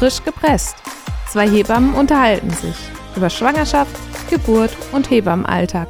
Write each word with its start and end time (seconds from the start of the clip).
Frisch 0.00 0.24
gepresst. 0.24 0.76
Zwei 1.28 1.46
Hebammen 1.46 1.94
unterhalten 1.94 2.48
sich 2.48 2.74
über 3.14 3.28
Schwangerschaft, 3.28 3.94
Geburt 4.30 4.74
und 4.92 5.10
Hebammenalltag. 5.10 5.88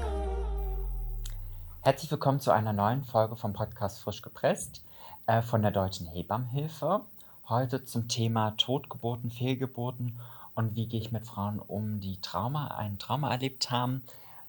Herzlich 1.83 2.11
willkommen 2.11 2.41
zu 2.41 2.51
einer 2.51 2.73
neuen 2.73 3.05
Folge 3.05 3.37
vom 3.37 3.53
Podcast 3.53 4.01
Frisch 4.03 4.21
gepresst 4.21 4.83
äh, 5.29 5.43
von 5.43 5.63
der 5.63 5.71
Deutschen 5.71 6.09
Hebammenhilfe. 6.09 7.03
Heute 7.49 7.85
zum 7.85 8.09
Thema 8.09 8.51
Totgeburten, 8.57 9.31
Fehlgeburten 9.31 10.19
und 10.57 10.75
wie 10.75 10.89
gehe 10.89 10.99
ich 10.99 11.13
mit 11.13 11.25
Frauen 11.25 11.61
um, 11.61 12.01
die 12.01 12.21
Trauma, 12.21 12.67
ein 12.79 12.99
Trauma 12.99 13.31
erlebt 13.31 13.71
haben. 13.71 14.03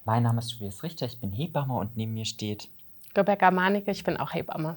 Mein 0.04 0.24
Name 0.24 0.40
ist 0.40 0.48
Tobias 0.48 0.82
Richter, 0.82 1.06
ich 1.06 1.20
bin 1.20 1.30
Hebamme 1.30 1.74
und 1.74 1.96
neben 1.96 2.14
mir 2.14 2.24
steht 2.24 2.68
Rebecca 3.16 3.52
Manicke, 3.52 3.92
ich 3.92 4.02
bin 4.02 4.16
auch 4.16 4.34
Hebamme. 4.34 4.74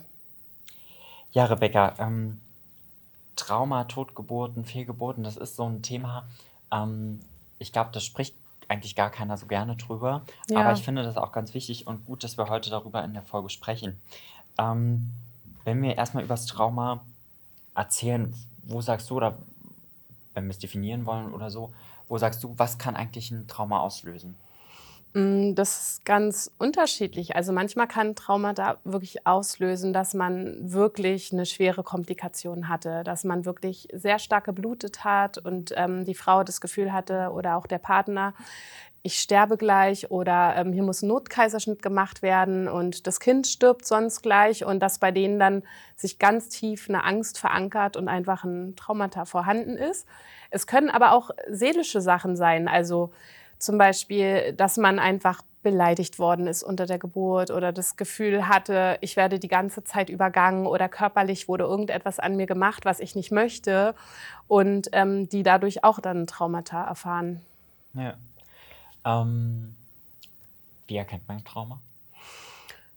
Ja, 1.32 1.46
Rebecca, 1.46 1.96
ähm, 1.98 2.40
Trauma, 3.36 3.86
Totgeburten, 3.86 4.66
Fehlgeburten, 4.66 5.24
das 5.24 5.38
ist 5.38 5.56
so 5.56 5.68
ein 5.68 5.82
Thema. 5.82 6.26
Ähm, 6.72 7.20
ich 7.60 7.72
glaube, 7.72 7.92
das 7.94 8.04
spricht 8.04 8.36
eigentlich 8.68 8.96
gar 8.96 9.10
keiner 9.10 9.38
so 9.38 9.46
gerne 9.46 9.76
drüber. 9.76 10.24
Ja. 10.50 10.62
Aber 10.62 10.74
ich 10.74 10.84
finde 10.84 11.04
das 11.04 11.18
auch 11.18 11.32
ganz 11.32 11.54
wichtig 11.54 11.88
und 11.88 12.06
gut, 12.06 12.24
dass 12.24 12.38
wir 12.38 12.50
heute 12.50 12.70
darüber 12.70 13.04
in 13.04 13.14
der 13.14 13.24
Folge 13.24 13.50
sprechen. 13.50 14.00
Ähm, 14.58 15.12
wenn 15.64 15.82
wir 15.82 15.98
erstmal 15.98 16.24
über 16.24 16.34
das 16.34 16.46
Trauma 16.46 17.02
erzählen, 17.76 18.34
wo 18.64 18.82
sagst 18.82 19.10
du, 19.10 19.18
oder 19.18 19.38
wenn 20.34 20.46
wir 20.46 20.52
es 20.52 20.60
definieren 20.60 21.06
wollen 21.06 21.34
oder 21.34 21.50
so, 21.50 21.74
wo 22.08 22.18
sagst 22.18 22.44
du, 22.44 22.54
was 22.58 22.78
kann 22.78 22.96
eigentlich 22.96 23.32
ein 23.32 23.48
Trauma 23.48 23.80
auslösen? 23.80 24.36
Mm, 25.16 25.56
das 25.56 25.80
ist 25.92 26.06
ganz 26.06 26.52
unterschiedlich. 26.58 27.38
Also 27.38 27.54
manchmal 27.54 27.88
kann 27.88 28.16
Trauma 28.16 28.52
da 28.52 28.78
wirklich 28.84 29.26
auslösen, 29.26 29.94
dass 29.94 30.14
man 30.14 30.58
wirklich 30.74 31.32
eine 31.32 31.46
schwere 31.46 31.84
Komplikation 31.84 32.68
hatte, 32.68 33.04
dass 33.06 33.24
man 33.24 33.46
wirklich 33.46 33.88
sehr 33.94 34.20
stark 34.20 34.44
geblutet 34.44 35.06
hat 35.06 35.38
und 35.38 35.74
ähm, 35.78 36.04
die 36.04 36.16
Frau 36.16 36.44
das 36.44 36.60
Gefühl 36.60 36.92
hatte 36.92 37.30
oder 37.32 37.56
auch 37.56 37.66
der 37.66 37.78
Partner, 37.78 38.34
ich 39.04 39.22
sterbe 39.22 39.56
gleich 39.56 40.12
oder 40.12 40.56
ähm, 40.58 40.74
hier 40.74 40.84
muss 40.84 41.02
ein 41.02 41.08
Notkaiserschnitt 41.08 41.82
gemacht 41.82 42.22
werden 42.22 42.68
und 42.68 43.08
das 43.08 43.20
Kind 43.22 43.48
stirbt 43.48 43.86
sonst 43.86 44.22
gleich 44.22 44.66
und 44.66 44.80
dass 44.82 45.00
bei 45.00 45.12
denen 45.12 45.40
dann 45.40 45.64
sich 45.96 46.20
ganz 46.20 46.50
tief 46.50 46.90
eine 46.90 47.06
Angst 47.06 47.40
verankert 47.40 47.96
und 47.96 48.10
einfach 48.10 48.44
ein 48.44 48.76
Traumata 48.76 49.24
vorhanden 49.26 49.78
ist. 49.78 50.08
Es 50.50 50.68
können 50.68 50.90
aber 50.90 51.14
auch 51.14 51.30
seelische 51.48 52.02
Sachen 52.02 52.36
sein, 52.36 52.68
also 52.68 53.12
zum 53.66 53.78
Beispiel, 53.78 54.54
dass 54.54 54.78
man 54.78 55.00
einfach 55.00 55.42
beleidigt 55.64 56.20
worden 56.20 56.46
ist 56.46 56.62
unter 56.62 56.86
der 56.86 57.00
Geburt 57.00 57.50
oder 57.50 57.74
das 57.74 57.96
Gefühl 57.98 58.48
hatte, 58.48 59.00
ich 59.02 59.16
werde 59.16 59.40
die 59.40 59.48
ganze 59.48 59.84
Zeit 59.84 60.12
übergangen 60.12 60.68
oder 60.68 60.88
körperlich 60.88 61.48
wurde 61.48 61.64
irgendetwas 61.64 62.20
an 62.20 62.36
mir 62.36 62.46
gemacht, 62.46 62.86
was 62.86 63.00
ich 63.00 63.16
nicht 63.16 63.32
möchte 63.32 63.96
und 64.48 64.90
ähm, 64.92 65.28
die 65.28 65.42
dadurch 65.42 65.84
auch 65.84 66.00
dann 66.00 66.28
Traumata 66.28 66.84
erfahren. 66.84 67.42
Ja. 67.96 68.14
Ähm, 69.04 69.76
wie 70.86 70.98
erkennt 70.98 71.28
man 71.28 71.44
Trauma? 71.44 71.80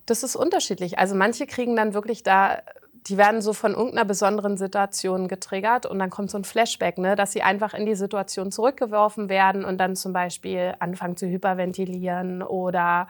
Das 0.05 0.23
ist 0.23 0.37
unterschiedlich. 0.37 0.99
Also 0.99 1.15
manche 1.15 1.47
kriegen 1.47 1.75
dann 1.75 1.95
wirklich 1.95 2.23
da 2.23 2.63
die 3.07 3.17
werden 3.17 3.41
so 3.41 3.53
von 3.53 3.73
irgendeiner 3.73 4.05
besonderen 4.05 4.57
Situation 4.57 5.29
getriggert 5.29 5.87
und 5.87 5.99
dann 5.99 6.11
kommt 6.11 6.31
so 6.31 6.39
ein 6.39 6.45
Flashback, 6.45 6.99
ne, 6.99 7.17
dass 7.17 7.33
sie 7.33 7.43
einfach 7.43 7.75
in 7.75 7.87
die 7.87 7.95
Situation 7.95 8.51
zurückgeworfen 8.51 9.29
werden 9.29 9.65
und 9.65 9.79
dann 9.79 9.97
zum 9.97 10.13
Beispiel 10.13 10.75
anfangen 10.79 11.17
zu 11.17 11.27
hyperventilieren 11.27 12.43
oder 12.43 13.09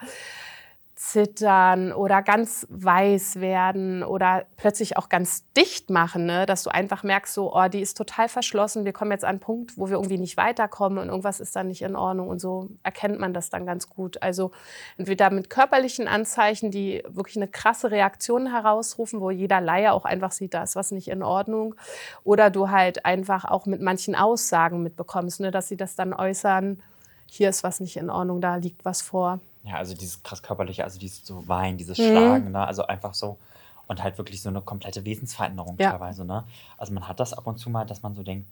zittern 0.99 1.93
oder 1.93 2.23
ganz 2.23 2.67
weiß 2.71 3.37
werden 3.37 4.03
oder 4.03 4.47
plötzlich 4.57 4.97
auch 4.97 5.09
ganz 5.09 5.45
dicht 5.53 5.91
machen, 5.91 6.27
ne? 6.27 6.45
dass 6.45 6.65
du 6.65 6.71
einfach 6.71 7.05
merkst, 7.05 7.33
so, 7.33 7.55
oh, 7.55 7.69
die 7.69 7.81
ist 7.81 7.97
total 7.97 8.29
verschlossen, 8.29 8.85
wir 8.85 8.93
kommen 8.93 9.13
jetzt 9.13 9.25
an 9.25 9.31
einen 9.31 9.39
Punkt, 9.41 9.79
wo 9.79 9.87
wir 9.87 9.95
irgendwie 9.95 10.19
nicht 10.19 10.37
weiterkommen 10.37 10.99
und 10.99 11.09
irgendwas 11.09 11.39
ist 11.39 11.55
dann 11.55 11.69
nicht 11.69 11.83
in 11.83 11.95
Ordnung 11.95 12.29
und 12.29 12.41
so 12.41 12.71
erkennt 12.83 13.21
man 13.21 13.33
das 13.33 13.49
dann 13.49 13.65
ganz 13.65 13.89
gut. 13.89 14.21
Also 14.25 14.51
entweder 14.97 15.31
mit 15.31 15.51
körperlichen 15.51 16.09
Anzeichen, 16.09 16.73
die 16.73 17.05
wirklich 17.09 17.37
eine 17.37 17.47
krasse 17.47 17.93
Reaktion 17.93 18.51
herausrufen, 18.51 19.21
wo 19.21 19.31
jeder 19.31 19.61
Laie 19.61 19.93
auch 19.93 20.05
einfach 20.05 20.33
sieht, 20.33 20.53
da 20.53 20.65
ist 20.65 20.75
was 20.75 20.91
nicht 20.91 21.07
in 21.07 21.23
Ordnung 21.23 21.77
oder 22.25 22.51
du 22.51 22.71
halt 22.71 23.05
einfach 23.05 23.45
auch 23.45 23.67
mit 23.67 23.81
manchen 23.81 24.17
Aussagen 24.17 24.83
mitbekommst, 24.83 25.39
ne? 25.39 25.53
dass 25.53 25.69
sie 25.69 25.77
das 25.77 25.95
dann 25.95 26.13
äußern, 26.13 26.83
hier 27.31 27.51
ist 27.51 27.63
was 27.63 27.79
nicht 27.79 27.97
in 27.97 28.11
Ordnung, 28.11 28.41
da 28.41 28.57
liegt 28.57 28.85
was 28.85 29.01
vor. 29.01 29.39
Ja, 29.69 29.77
also 29.77 29.95
dieses 29.95 30.23
krass 30.23 30.43
körperliche, 30.43 30.85
also 30.85 30.99
dieses 30.99 31.27
so 31.27 31.47
Weinen, 31.47 31.77
dieses 31.77 31.99
mhm. 31.99 32.05
Schlagen, 32.05 32.51
ne? 32.53 32.67
also 32.67 32.87
einfach 32.87 33.15
so 33.15 33.39
und 33.87 34.03
halt 34.03 34.19
wirklich 34.19 34.41
so 34.41 34.49
eine 34.49 34.63
komplette 34.63 35.05
Wesensveränderung 35.05 35.77
ja. 35.79 35.91
teilweise. 35.91 36.25
Ne? 36.25 36.45
Also 36.77 36.93
man 36.93 37.07
hat 37.07 37.21
das 37.21 37.35
ab 37.35 37.47
und 37.47 37.59
zu 37.59 37.71
mal, 37.71 37.85
dass 37.85 38.03
man 38.03 38.15
so 38.15 38.23
denkt, 38.23 38.47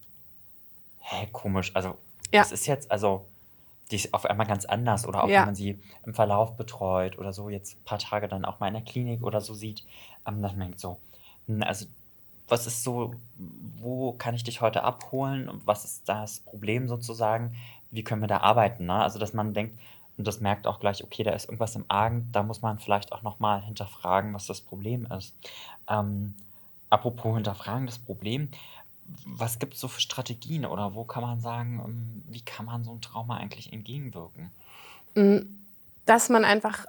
hä, 1.01 1.29
komisch, 1.33 1.71
also 1.75 1.97
ja. 2.33 2.43
das 2.43 2.53
ist 2.53 2.67
jetzt, 2.67 2.91
also 2.91 3.27
die 3.91 3.97
ist 3.97 4.13
auf 4.13 4.27
einmal 4.27 4.47
ganz 4.47 4.65
anders 4.65 5.07
oder 5.07 5.23
auch 5.23 5.29
ja. 5.29 5.41
wenn 5.41 5.47
man 5.47 5.55
sie 5.55 5.79
im 6.05 6.13
Verlauf 6.13 6.57
betreut 6.57 7.19
oder 7.19 7.33
so 7.33 7.49
jetzt 7.49 7.77
ein 7.77 7.85
paar 7.85 7.99
Tage 7.99 8.29
dann 8.29 8.45
auch 8.45 8.61
mal 8.61 8.69
in 8.69 8.75
der 8.75 8.83
Klinik 8.83 9.23
oder 9.23 9.41
so 9.41 9.55
sieht, 9.55 9.85
ähm, 10.27 10.43
dass 10.43 10.53
man 10.53 10.61
denkt 10.61 10.81
so, 10.81 10.99
hm, 11.47 11.63
also 11.63 11.87
was 12.49 12.67
ist 12.67 12.85
so, 12.85 13.15
wo 13.81 14.13
kann 14.13 14.35
ich 14.35 14.45
dich 14.45 14.61
heute 14.61 14.85
abholen 14.85 15.49
und 15.49 15.67
was 15.67 15.85
ist 15.85 16.09
das 16.09 16.41
Problem 16.41 16.89
sozusagen, 16.89 17.57
wie 17.91 18.05
können 18.05 18.21
wir 18.21 18.29
da 18.29 18.39
arbeiten, 18.39 18.87
ne? 18.87 19.03
Also 19.03 19.19
dass 19.19 19.33
man 19.33 19.55
denkt, 19.55 19.79
und 20.19 20.27
das 20.27 20.41
merkt 20.41 20.67
auch 20.67 20.81
gleich, 20.81 21.05
okay, 21.05 21.23
da 21.23 21.33
ist 21.33 21.47
irgendwas 21.47 21.77
im 21.77 21.85
Argen, 21.89 22.29
da 22.33 22.43
muss 22.43 22.63
man 22.63 22.79
vielleicht 22.79 23.13
auch 23.13 23.23
nochmal 23.23 23.63
hinterfragen, 23.63 24.33
was 24.35 24.47
das 24.47 24.61
Problem 24.61 25.07
ist. 25.07 25.35
Ähm, 25.89 26.35
apropos 26.91 27.35
hinterfragen, 27.35 27.87
das 27.87 27.99
Problem, 27.99 28.49
was 29.25 29.59
gibt 29.59 29.75
es 29.75 29.81
so 29.81 29.89
für 29.89 30.01
Strategien 30.01 30.65
oder 30.65 30.95
wo 30.95 31.05
kann 31.05 31.23
man 31.23 31.41
sagen, 31.41 31.83
ähm, 31.85 32.25
wie 32.29 32.41
kann 32.41 32.67
man 32.67 32.85
so 32.85 32.93
ein 32.93 33.01
Trauma 33.01 33.37
eigentlich 33.37 33.73
entgegenwirken? 33.73 34.51
Mm, 35.15 35.39
dass 36.07 36.29
man 36.29 36.45
einfach 36.45 36.87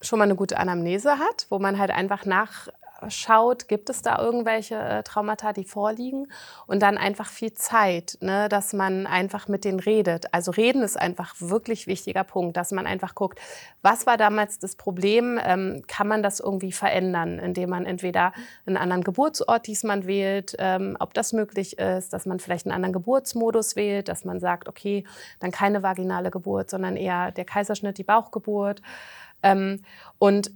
schon 0.00 0.18
mal 0.18 0.24
eine 0.24 0.36
gute 0.36 0.58
Anamnese 0.58 1.18
hat, 1.18 1.46
wo 1.50 1.58
man 1.58 1.78
halt 1.78 1.90
einfach 1.90 2.24
nach 2.24 2.68
schaut, 3.08 3.68
gibt 3.68 3.90
es 3.90 4.02
da 4.02 4.18
irgendwelche 4.18 4.76
äh, 4.76 5.02
Traumata, 5.02 5.52
die 5.52 5.64
vorliegen 5.64 6.26
und 6.66 6.82
dann 6.82 6.98
einfach 6.98 7.28
viel 7.28 7.52
Zeit, 7.54 8.18
ne, 8.20 8.48
dass 8.48 8.72
man 8.72 9.06
einfach 9.06 9.48
mit 9.48 9.64
denen 9.64 9.80
redet. 9.80 10.32
Also 10.32 10.50
reden 10.50 10.82
ist 10.82 10.98
einfach 10.98 11.34
wirklich 11.38 11.86
wichtiger 11.86 12.24
Punkt, 12.24 12.56
dass 12.56 12.72
man 12.72 12.86
einfach 12.86 13.14
guckt, 13.14 13.40
was 13.82 14.06
war 14.06 14.16
damals 14.16 14.58
das 14.58 14.76
Problem, 14.76 15.38
ähm, 15.42 15.82
kann 15.86 16.08
man 16.08 16.22
das 16.22 16.40
irgendwie 16.40 16.72
verändern, 16.72 17.38
indem 17.38 17.70
man 17.70 17.86
entweder 17.86 18.32
einen 18.66 18.76
anderen 18.76 19.04
Geburtsort 19.04 19.66
diesmal 19.66 20.06
wählt, 20.06 20.54
ähm, 20.58 20.96
ob 21.00 21.14
das 21.14 21.32
möglich 21.32 21.78
ist, 21.78 22.12
dass 22.12 22.26
man 22.26 22.40
vielleicht 22.40 22.66
einen 22.66 22.74
anderen 22.74 22.92
Geburtsmodus 22.92 23.76
wählt, 23.76 24.08
dass 24.08 24.24
man 24.24 24.40
sagt, 24.40 24.68
okay, 24.68 25.04
dann 25.38 25.50
keine 25.50 25.82
vaginale 25.82 26.30
Geburt, 26.30 26.70
sondern 26.70 26.96
eher 26.96 27.32
der 27.32 27.44
Kaiserschnitt, 27.44 27.98
die 27.98 28.04
Bauchgeburt. 28.04 28.82
Ähm, 29.42 29.82
und 30.18 30.50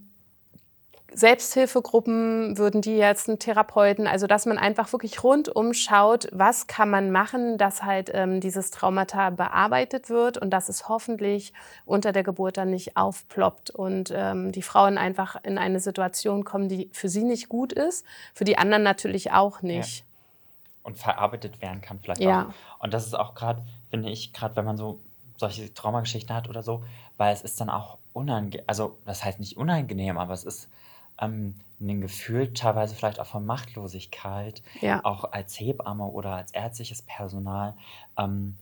Selbsthilfegruppen 1.13 2.59
würden 2.59 2.81
die 2.81 2.97
jetzt 2.97 3.29
einen 3.29 3.39
Therapeuten, 3.39 4.07
also 4.07 4.27
dass 4.27 4.47
man 4.47 4.59
einfach 4.59 4.93
wirklich 4.93 5.23
rundum 5.23 5.73
schaut, 5.73 6.27
was 6.33 6.67
kann 6.67 6.91
man 6.91 7.13
machen, 7.13 7.57
dass 7.57 7.85
halt 7.85 8.11
ähm, 8.13 8.41
dieses 8.41 8.73
Traumata 8.73 9.31
bearbeitet 9.31 10.11
wird 10.11 10.39
und 10.39 10.51
dass 10.51 10.69
es 10.69 10.89
hoffentlich 10.89 11.53
unter 11.85 12.13
der 12.13 12.25
Geburt 12.25 12.57
dann 12.57 12.71
nicht 12.71 12.97
aufploppt 12.97 13.71
und 13.71 14.13
ähm, 14.15 14.51
die 14.51 14.63
Frauen 14.63 14.99
einfach 14.99 15.37
in 15.45 15.57
eine 15.57 15.79
Situation 15.79 16.45
kommen, 16.45 16.69
die 16.69 16.91
für 16.93 17.09
sie 17.09 17.23
nicht 17.23 17.49
gut 17.49 17.73
ist, 17.73 18.05
für 18.35 18.45
die 18.45 18.59
anderen 18.59 18.83
natürlich 18.83 19.31
auch 19.31 19.63
nicht. 19.63 20.01
Ja. 20.01 20.05
Und 20.83 20.99
verarbeitet 20.99 21.63
werden 21.63 21.81
kann 21.81 22.01
vielleicht 22.03 22.21
ja. 22.21 22.49
auch. 22.49 22.83
Und 22.83 22.93
das 22.93 23.07
ist 23.07 23.15
auch 23.15 23.35
gerade, 23.35 23.63
finde 23.91 24.11
ich, 24.11 24.33
gerade 24.33 24.57
wenn 24.57 24.65
man 24.65 24.77
so 24.77 24.99
solche 25.37 25.73
Traumageschichten 25.73 26.35
hat 26.35 26.49
oder 26.49 26.63
so, 26.63 26.85
weil 27.17 27.33
es 27.33 27.43
ist 27.43 27.61
dann 27.61 27.71
auch 27.71 27.99
unangenehm, 28.13 28.65
also 28.67 28.99
das 29.07 29.25
heißt 29.25 29.39
nicht 29.39 29.57
unangenehm, 29.57 30.19
aber 30.19 30.35
es 30.35 30.45
ist 30.45 30.69
ähm, 31.21 31.55
ein 31.81 32.01
Gefühl 32.01 32.53
teilweise 32.55 32.95
vielleicht 32.95 33.21
auch 33.21 33.27
von 33.27 33.45
Machtlosigkeit, 33.45 34.63
ja. 34.81 35.01
auch 35.05 35.33
als 35.33 35.59
Hebamme 35.59 36.05
oder 36.05 36.37
als 36.37 36.53
ärztliches 36.53 37.03
Personal, 37.03 37.75
ähm, 38.19 38.57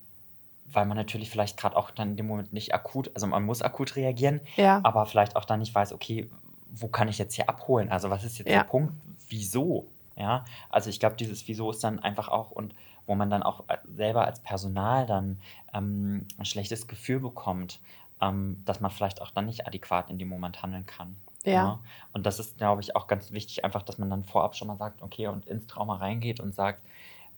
weil 0.73 0.87
man 0.87 0.97
natürlich 0.97 1.31
vielleicht 1.31 1.57
gerade 1.57 1.77
auch 1.77 1.91
dann 1.91 2.11
in 2.11 2.17
dem 2.17 2.27
Moment 2.27 2.53
nicht 2.53 2.75
akut, 2.75 3.11
also 3.15 3.27
man 3.27 3.45
muss 3.45 3.63
akut 3.63 3.97
reagieren, 3.97 4.41
ja. 4.57 4.81
aber 4.83 5.07
vielleicht 5.07 5.37
auch 5.37 5.45
dann 5.45 5.61
nicht 5.61 5.75
weiß, 5.75 5.93
okay, 5.93 6.29
wo 6.71 6.89
kann 6.89 7.09
ich 7.09 7.19
jetzt 7.19 7.35
hier 7.35 7.49
abholen? 7.49 7.91
Also 7.91 8.11
was 8.11 8.25
ist 8.25 8.39
jetzt 8.39 8.49
ja. 8.49 8.63
der 8.63 8.69
Punkt? 8.69 8.95
Wieso? 9.29 9.87
Ja, 10.17 10.45
also 10.69 10.91
ich 10.91 11.01
glaube, 11.01 11.17
dieses 11.17 11.47
Wieso 11.49 11.71
ist 11.71 11.83
dann 11.85 11.99
einfach 11.99 12.29
auch 12.29 12.51
und 12.51 12.75
wo 13.07 13.15
man 13.15 13.31
dann 13.31 13.43
auch 13.43 13.65
selber 13.95 14.27
als 14.27 14.41
Personal 14.41 15.07
dann 15.07 15.39
ähm, 15.75 16.27
ein 16.39 16.45
schlechtes 16.45 16.87
Gefühl 16.87 17.21
bekommt, 17.21 17.81
ähm, 18.21 18.63
dass 18.65 18.81
man 18.81 18.91
vielleicht 18.91 19.21
auch 19.21 19.31
dann 19.31 19.47
nicht 19.47 19.67
adäquat 19.67 20.11
in 20.11 20.19
dem 20.19 20.29
Moment 20.29 20.63
handeln 20.63 20.87
kann. 20.87 21.17
Ja. 21.45 21.53
ja. 21.53 21.65
Ne? 21.65 21.79
Und 22.13 22.27
das 22.27 22.39
ist, 22.39 22.59
glaube 22.59 22.83
ich, 22.83 22.95
auch 22.97 23.07
ganz 23.07 23.33
wichtig, 23.33 23.65
einfach, 23.65 23.83
dass 23.83 23.99
man 23.99 24.11
dann 24.11 24.25
vorab 24.25 24.57
schon 24.57 24.69
mal 24.69 24.77
sagt, 24.77 25.03
okay, 25.03 25.29
und 25.29 25.47
ins 25.47 25.67
Trauma 25.67 25.97
reingeht 25.97 26.41
und 26.41 26.55
sagt, 26.55 26.81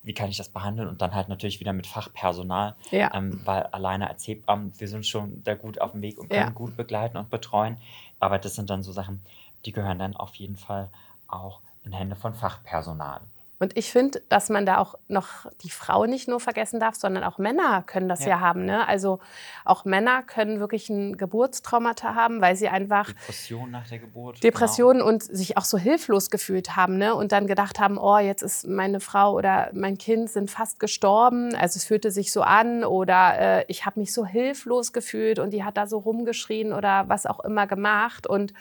wie 0.03 0.12
kann 0.12 0.29
ich 0.29 0.37
das 0.37 0.51
behandeln? 0.51 0.89
Und 0.89 1.01
dann 1.01 1.15
halt 1.15 1.29
natürlich 1.29 1.61
wieder 1.61 1.73
mit 1.73 1.87
Fachpersonal, 1.87 2.75
ja. 2.91 3.12
ähm, 3.15 3.41
weil 3.45 3.62
alleine 3.65 4.09
als 4.11 4.27
Hebammen, 4.29 4.73
wir 4.79 4.89
sind 4.89 5.06
schon 5.06 5.43
da 5.45 5.55
gut 5.55 5.81
auf 5.81 5.93
dem 5.93 6.03
Weg 6.03 6.19
und 6.19 6.29
können 6.29 6.49
ja. 6.49 6.51
gut 6.51 6.77
begleiten 6.77 7.17
und 7.17 7.31
betreuen. 7.31 7.79
Aber 8.21 8.39
das 8.39 8.55
sind 8.55 8.69
dann 8.69 8.83
so 8.83 8.93
Sachen, 8.93 9.23
die 9.65 9.73
gehören 9.73 9.99
dann 9.99 10.15
auf 10.15 10.35
jeden 10.35 10.56
Fall 10.56 10.91
auch 11.27 11.61
in 11.85 11.93
Hände 11.93 12.17
von 12.17 12.35
Fachpersonal. 12.35 13.23
Und 13.61 13.77
ich 13.77 13.93
finde, 13.93 14.21
dass 14.29 14.51
man 14.51 14.67
da 14.67 14.79
auch 14.79 14.97
noch 15.06 15.47
die 15.62 15.71
Frau 15.71 16.06
nicht 16.06 16.27
nur 16.27 16.41
vergessen 16.41 16.81
darf, 16.81 16.97
sondern 16.97 17.23
auch 17.23 17.39
Männer 17.39 17.83
können 17.87 18.09
das 18.09 18.25
ja, 18.25 18.31
ja 18.31 18.41
haben. 18.41 18.65
Ne? 18.65 18.87
Also 18.89 19.21
auch 19.65 19.85
Männer 19.85 20.23
können 20.25 20.59
wirklich 20.59 20.91
ein 20.91 21.17
Geburtstraumata 21.17 22.17
haben, 22.17 22.41
weil 22.41 22.56
sie 22.56 22.69
einfach 22.69 23.12
Depression 23.12 23.71
nach 23.71 23.89
der 23.89 24.01
Geburt. 24.01 24.43
Depressionen 24.43 24.99
genau. 24.99 25.09
und 25.09 25.23
sich 25.23 25.56
auch 25.56 25.65
so 25.65 25.79
hilflos 25.79 26.31
gefühlt 26.31 26.75
haben 26.75 26.99
ne? 26.99 27.15
und 27.15 27.31
dann 27.31 27.47
gedacht 27.47 27.79
haben, 27.79 27.97
oh, 27.97 28.19
jetzt 28.19 28.43
ist 28.43 28.67
meine 28.67 28.99
Frau 28.99 29.35
oder 29.35 29.71
mein 29.73 29.99
Kind 29.99 30.31
sind 30.31 30.51
fast 30.51 30.81
gestorben. 30.81 31.55
Also 31.55 31.77
es 31.77 31.85
fühlte 31.85 32.11
sich 32.11 32.33
so 32.33 32.43
an 32.43 32.83
oder 32.83 33.39
äh, 33.39 33.65
ich 33.69 33.87
habe 33.87 34.01
mich 34.01 34.12
so 34.12 34.27
hilflos 34.27 34.93
gefühlt 34.93 35.39
und 35.39 35.51
die 35.51 35.62
hat 35.62 35.77
da 35.77 35.87
so 35.87 35.99
rumgeschrien 35.99 36.73
oder 36.73 37.09
was 37.09 37.25
auch 37.25 37.39
immer 37.41 37.69
gemacht. 37.69 38.27
Und 38.27 38.53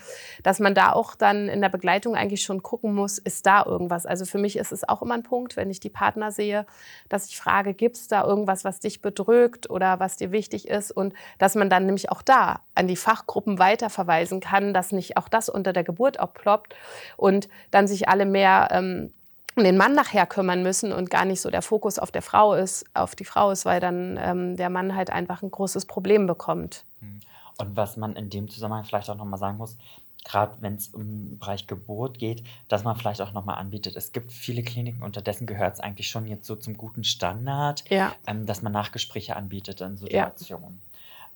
dass 0.43 0.59
man 0.59 0.75
da 0.75 0.93
auch 0.93 1.15
dann 1.15 1.49
in 1.49 1.61
der 1.61 1.69
Begleitung 1.69 2.15
eigentlich 2.15 2.43
schon 2.43 2.61
gucken 2.61 2.93
muss, 2.93 3.17
ist 3.17 3.47
da 3.47 3.65
irgendwas. 3.65 4.05
Also 4.05 4.25
für 4.25 4.37
mich 4.37 4.55
ist 4.55 4.71
es 4.71 4.82
auch 4.89 5.01
immer 5.01 5.15
ein 5.15 5.23
Punkt, 5.23 5.55
wenn 5.55 5.69
ich 5.69 5.79
die 5.79 5.89
Partner 5.89 6.31
sehe, 6.31 6.65
dass 7.09 7.27
ich 7.27 7.37
frage, 7.37 7.73
gibt 7.73 7.97
es 7.97 8.07
da 8.07 8.23
irgendwas, 8.23 8.63
was 8.63 8.79
dich 8.79 9.01
bedrückt 9.01 9.69
oder 9.69 9.99
was 9.99 10.17
dir 10.17 10.31
wichtig 10.31 10.67
ist? 10.67 10.91
Und 10.91 11.13
dass 11.39 11.55
man 11.55 11.69
dann 11.69 11.85
nämlich 11.85 12.11
auch 12.11 12.21
da 12.21 12.59
an 12.75 12.87
die 12.87 12.95
Fachgruppen 12.95 13.59
weiterverweisen 13.59 14.39
kann, 14.39 14.73
dass 14.73 14.91
nicht 14.91 15.17
auch 15.17 15.29
das 15.29 15.49
unter 15.49 15.73
der 15.73 15.83
Geburt 15.83 16.19
aufploppt 16.19 16.75
und 17.17 17.49
dann 17.71 17.87
sich 17.87 18.09
alle 18.09 18.25
mehr 18.25 18.69
ähm, 18.71 19.11
den 19.55 19.77
Mann 19.77 19.93
nachher 19.93 20.25
kümmern 20.25 20.63
müssen 20.63 20.91
und 20.91 21.09
gar 21.09 21.25
nicht 21.25 21.41
so 21.41 21.51
der 21.51 21.61
Fokus 21.61 21.99
auf 21.99 22.11
der 22.11 22.23
Frau 22.23 22.55
ist, 22.55 22.85
auf 22.93 23.15
die 23.15 23.25
Frau 23.25 23.51
ist, 23.51 23.65
weil 23.65 23.79
dann 23.79 24.17
ähm, 24.19 24.57
der 24.57 24.69
Mann 24.69 24.95
halt 24.95 25.11
einfach 25.11 25.43
ein 25.43 25.51
großes 25.51 25.85
Problem 25.85 26.25
bekommt. 26.25 26.85
Hm. 26.99 27.19
Und 27.59 27.77
was 27.77 27.97
man 27.97 28.15
in 28.15 28.31
dem 28.31 28.49
Zusammenhang 28.49 28.83
vielleicht 28.83 29.09
auch 29.11 29.15
nochmal 29.15 29.37
sagen 29.37 29.57
muss, 29.57 29.77
gerade 30.25 30.55
wenn 30.61 30.75
es 30.75 30.87
um 30.89 31.37
Bereich 31.37 31.67
Geburt 31.67 32.17
geht, 32.17 32.43
dass 32.67 32.83
man 32.83 32.95
vielleicht 32.95 33.21
auch 33.21 33.33
nochmal 33.33 33.57
anbietet. 33.57 33.95
Es 33.95 34.11
gibt 34.13 34.31
viele 34.31 34.63
Kliniken, 34.63 35.03
unterdessen 35.03 35.45
gehört 35.45 35.75
es 35.75 35.79
eigentlich 35.79 36.09
schon 36.09 36.27
jetzt 36.27 36.45
so 36.45 36.55
zum 36.55 36.77
guten 36.77 37.03
Standard, 37.03 37.83
ja. 37.89 38.13
ähm, 38.27 38.45
dass 38.45 38.61
man 38.61 38.71
Nachgespräche 38.71 39.35
anbietet 39.35 39.81
in 39.81 39.97
Situationen. 39.97 40.81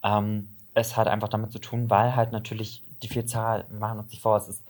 Ja. 0.03 0.17
Ähm, 0.17 0.49
es 0.73 0.95
hat 0.95 1.07
einfach 1.07 1.29
damit 1.29 1.51
zu 1.51 1.59
tun, 1.59 1.89
weil 1.89 2.15
halt 2.15 2.31
natürlich 2.31 2.83
die 3.03 3.07
Vielzahl, 3.07 3.65
wir 3.69 3.79
machen 3.79 3.99
uns 3.99 4.11
nicht 4.11 4.21
vor, 4.21 4.37
es 4.37 4.47
ist 4.47 4.63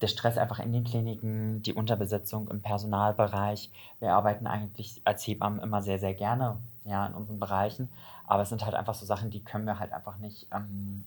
der 0.00 0.08
Stress 0.08 0.38
einfach 0.38 0.60
in 0.60 0.72
den 0.72 0.84
Kliniken, 0.84 1.62
die 1.62 1.72
Unterbesetzung 1.72 2.48
im 2.48 2.60
Personalbereich. 2.60 3.70
Wir 3.98 4.12
arbeiten 4.12 4.46
eigentlich 4.46 5.00
als 5.04 5.26
Hebammen 5.26 5.60
immer 5.60 5.82
sehr, 5.82 5.98
sehr 5.98 6.14
gerne 6.14 6.56
ja, 6.84 7.06
in 7.06 7.14
unseren 7.14 7.40
Bereichen. 7.40 7.88
Aber 8.26 8.42
es 8.42 8.48
sind 8.48 8.64
halt 8.64 8.74
einfach 8.74 8.94
so 8.94 9.06
Sachen, 9.06 9.30
die 9.30 9.42
können 9.42 9.64
wir 9.64 9.80
halt 9.80 9.92
einfach 9.92 10.18
nicht 10.18 10.46
ähm, 10.54 11.04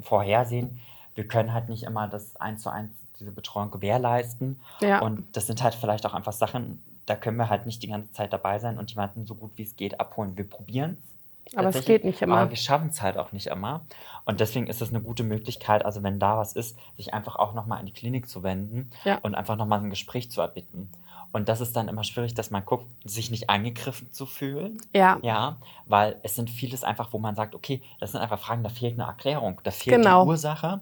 vorhersehen 0.00 0.80
wir 1.14 1.26
können 1.26 1.52
halt 1.52 1.68
nicht 1.68 1.84
immer 1.84 2.08
das 2.08 2.36
eins 2.36 2.62
zu 2.62 2.70
eins 2.70 2.92
diese 3.18 3.32
Betreuung 3.32 3.70
gewährleisten. 3.70 4.60
Ja. 4.80 5.00
Und 5.00 5.24
das 5.36 5.46
sind 5.46 5.62
halt 5.62 5.74
vielleicht 5.74 6.06
auch 6.06 6.14
einfach 6.14 6.32
Sachen, 6.32 6.82
da 7.06 7.14
können 7.14 7.36
wir 7.36 7.48
halt 7.48 7.66
nicht 7.66 7.82
die 7.82 7.88
ganze 7.88 8.12
Zeit 8.12 8.32
dabei 8.32 8.58
sein 8.58 8.78
und 8.78 8.90
jemanden 8.90 9.26
so 9.26 9.34
gut 9.34 9.52
wie 9.56 9.62
es 9.62 9.76
geht 9.76 10.00
abholen. 10.00 10.36
Wir 10.36 10.48
probieren 10.48 10.96
es. 11.00 11.12
Aber 11.56 11.68
es 11.68 11.84
geht 11.84 12.04
nicht 12.04 12.22
immer. 12.22 12.38
Aber 12.38 12.50
wir 12.50 12.56
schaffen 12.56 12.88
es 12.88 13.02
halt 13.02 13.18
auch 13.18 13.32
nicht 13.32 13.48
immer. 13.48 13.82
Und 14.24 14.40
deswegen 14.40 14.68
ist 14.68 14.80
es 14.80 14.90
eine 14.90 15.00
gute 15.00 15.24
Möglichkeit, 15.24 15.84
also 15.84 16.02
wenn 16.02 16.18
da 16.18 16.38
was 16.38 16.52
ist, 16.52 16.78
sich 16.96 17.12
einfach 17.12 17.36
auch 17.36 17.52
nochmal 17.52 17.80
in 17.80 17.86
die 17.86 17.92
Klinik 17.92 18.28
zu 18.28 18.42
wenden 18.42 18.90
ja. 19.04 19.18
und 19.22 19.34
einfach 19.34 19.56
nochmal 19.56 19.80
ein 19.80 19.90
Gespräch 19.90 20.30
zu 20.30 20.40
erbitten. 20.40 20.90
Und 21.32 21.48
das 21.48 21.60
ist 21.60 21.74
dann 21.74 21.88
immer 21.88 22.04
schwierig, 22.04 22.34
dass 22.34 22.50
man 22.50 22.64
guckt, 22.64 22.86
sich 23.04 23.30
nicht 23.30 23.48
angegriffen 23.50 24.12
zu 24.12 24.26
fühlen. 24.26 24.78
Ja. 24.92 25.18
Ja, 25.22 25.56
weil 25.86 26.16
es 26.22 26.36
sind 26.36 26.50
vieles 26.50 26.84
einfach, 26.84 27.12
wo 27.12 27.18
man 27.18 27.34
sagt, 27.34 27.54
okay, 27.54 27.82
das 28.00 28.12
sind 28.12 28.20
einfach 28.20 28.38
Fragen, 28.38 28.62
da 28.62 28.68
fehlt 28.68 28.94
eine 28.94 29.08
Erklärung, 29.08 29.60
da 29.64 29.70
fehlt 29.70 29.96
genau. 29.96 30.24
die 30.24 30.28
Ursache. 30.28 30.80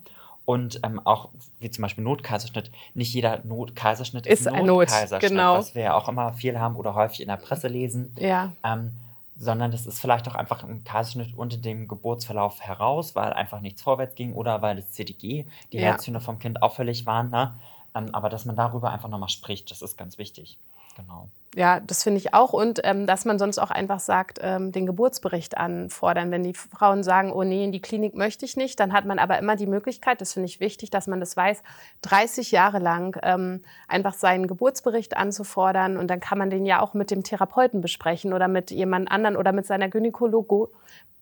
Und 0.50 0.80
ähm, 0.82 0.98
auch 1.06 1.28
wie 1.60 1.70
zum 1.70 1.82
Beispiel 1.82 2.02
Notkaiserschnitt, 2.02 2.72
nicht 2.94 3.14
jeder 3.14 3.38
Notkaiserschnitt 3.44 4.26
ist, 4.26 4.40
ist 4.40 4.46
ein 4.48 4.66
Notkaiserschnitt, 4.66 5.30
genau. 5.30 5.58
was 5.58 5.76
wir 5.76 5.82
ja 5.82 5.94
auch 5.94 6.08
immer 6.08 6.32
viel 6.32 6.58
haben 6.58 6.74
oder 6.74 6.96
häufig 6.96 7.20
in 7.20 7.28
der 7.28 7.36
Presse 7.36 7.68
lesen. 7.68 8.12
Ja. 8.18 8.50
Ähm, 8.64 8.96
sondern 9.38 9.70
das 9.70 9.86
ist 9.86 10.00
vielleicht 10.00 10.26
auch 10.26 10.34
einfach 10.34 10.64
ein 10.64 10.82
Kaiserschnitt 10.82 11.38
unter 11.38 11.56
dem 11.56 11.86
Geburtsverlauf 11.86 12.60
heraus, 12.60 13.14
weil 13.14 13.32
einfach 13.32 13.60
nichts 13.60 13.80
vorwärts 13.80 14.16
ging 14.16 14.32
oder 14.32 14.60
weil 14.60 14.74
das 14.74 14.90
CDG, 14.90 15.46
die 15.72 15.76
ja. 15.76 15.84
Herztöne 15.84 16.18
vom 16.18 16.40
Kind 16.40 16.64
auffällig 16.64 17.06
waren. 17.06 17.30
Ne? 17.30 17.54
Ähm, 17.94 18.12
aber 18.12 18.28
dass 18.28 18.44
man 18.44 18.56
darüber 18.56 18.90
einfach 18.90 19.08
nochmal 19.08 19.28
spricht, 19.28 19.70
das 19.70 19.82
ist 19.82 19.96
ganz 19.96 20.18
wichtig. 20.18 20.58
Genau. 20.96 21.28
Ja, 21.56 21.80
das 21.80 22.04
finde 22.04 22.18
ich 22.18 22.32
auch. 22.32 22.52
Und 22.52 22.80
ähm, 22.84 23.08
dass 23.08 23.24
man 23.24 23.40
sonst 23.40 23.58
auch 23.58 23.72
einfach 23.72 23.98
sagt, 23.98 24.38
ähm, 24.40 24.70
den 24.70 24.86
Geburtsbericht 24.86 25.58
anfordern. 25.58 26.30
Wenn 26.30 26.44
die 26.44 26.54
Frauen 26.54 27.02
sagen, 27.02 27.32
oh 27.32 27.42
nee, 27.42 27.64
in 27.64 27.72
die 27.72 27.82
Klinik 27.82 28.14
möchte 28.14 28.44
ich 28.44 28.56
nicht, 28.56 28.78
dann 28.78 28.92
hat 28.92 29.04
man 29.04 29.18
aber 29.18 29.36
immer 29.36 29.56
die 29.56 29.66
Möglichkeit, 29.66 30.20
das 30.20 30.34
finde 30.34 30.46
ich 30.46 30.60
wichtig, 30.60 30.90
dass 30.90 31.08
man 31.08 31.18
das 31.18 31.36
weiß, 31.36 31.64
30 32.02 32.52
Jahre 32.52 32.78
lang 32.78 33.18
ähm, 33.24 33.64
einfach 33.88 34.14
seinen 34.14 34.46
Geburtsbericht 34.46 35.16
anzufordern. 35.16 35.96
Und 35.96 36.08
dann 36.08 36.20
kann 36.20 36.38
man 36.38 36.50
den 36.50 36.66
ja 36.66 36.80
auch 36.80 36.94
mit 36.94 37.10
dem 37.10 37.24
Therapeuten 37.24 37.80
besprechen 37.80 38.32
oder 38.32 38.46
mit 38.46 38.70
jemand 38.70 39.10
anderen 39.10 39.36
oder 39.36 39.50
mit 39.50 39.66
seiner 39.66 39.88
Gynäkologo 39.88 40.70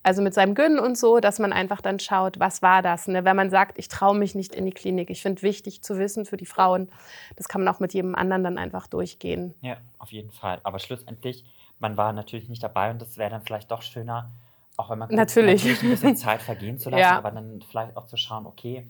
also 0.09 0.23
mit 0.23 0.33
seinem 0.33 0.55
Gönnen 0.55 0.79
und 0.79 0.97
so, 0.97 1.21
dass 1.21 1.39
man 1.39 1.53
einfach 1.53 1.83
dann 1.83 1.99
schaut, 1.99 2.41
was 2.41 2.63
war 2.63 2.81
das. 2.81 3.09
Ne? 3.09 3.27
Wenn 3.27 3.37
man 3.37 3.51
sagt, 3.51 3.79
ich 3.79 3.89
traue 3.89 4.17
mich 4.17 4.35
nicht 4.35 4.55
in 4.55 4.65
die 4.65 4.73
Klinik. 4.73 5.11
Ich 5.11 5.21
finde 5.21 5.43
wichtig 5.43 5.83
zu 5.83 5.99
wissen 5.99 6.25
für 6.25 6.39
die 6.39 6.47
Frauen, 6.47 6.89
das 7.37 7.47
kann 7.47 7.63
man 7.63 7.73
auch 7.73 7.79
mit 7.79 7.93
jedem 7.93 8.15
anderen 8.15 8.43
dann 8.43 8.57
einfach 8.57 8.87
durchgehen. 8.87 9.55
Ja, 9.61 9.77
auf 9.99 10.11
jeden 10.11 10.31
Fall. 10.31 10.61
Aber 10.63 10.79
schlussendlich, 10.79 11.45
man 11.79 11.99
war 11.99 12.15
natürlich 12.15 12.49
nicht 12.49 12.63
dabei 12.63 12.91
und 12.91 13.03
das 13.03 13.19
wäre 13.19 13.29
dann 13.29 13.43
vielleicht 13.43 13.71
doch 13.71 13.83
schöner, 13.83 14.31
auch 14.79 14.89
wenn 14.89 14.99
man 14.99 15.15
natürlich. 15.15 15.63
natürlich 15.63 15.83
ein 15.83 15.91
bisschen 15.91 16.17
Zeit 16.17 16.41
vergehen 16.41 16.79
zu 16.79 16.89
lassen, 16.91 17.03
ja. 17.03 17.19
aber 17.19 17.31
dann 17.31 17.63
vielleicht 17.71 17.95
auch 17.99 18.07
zu 18.07 18.17
schauen, 18.17 18.47
okay, 18.47 18.87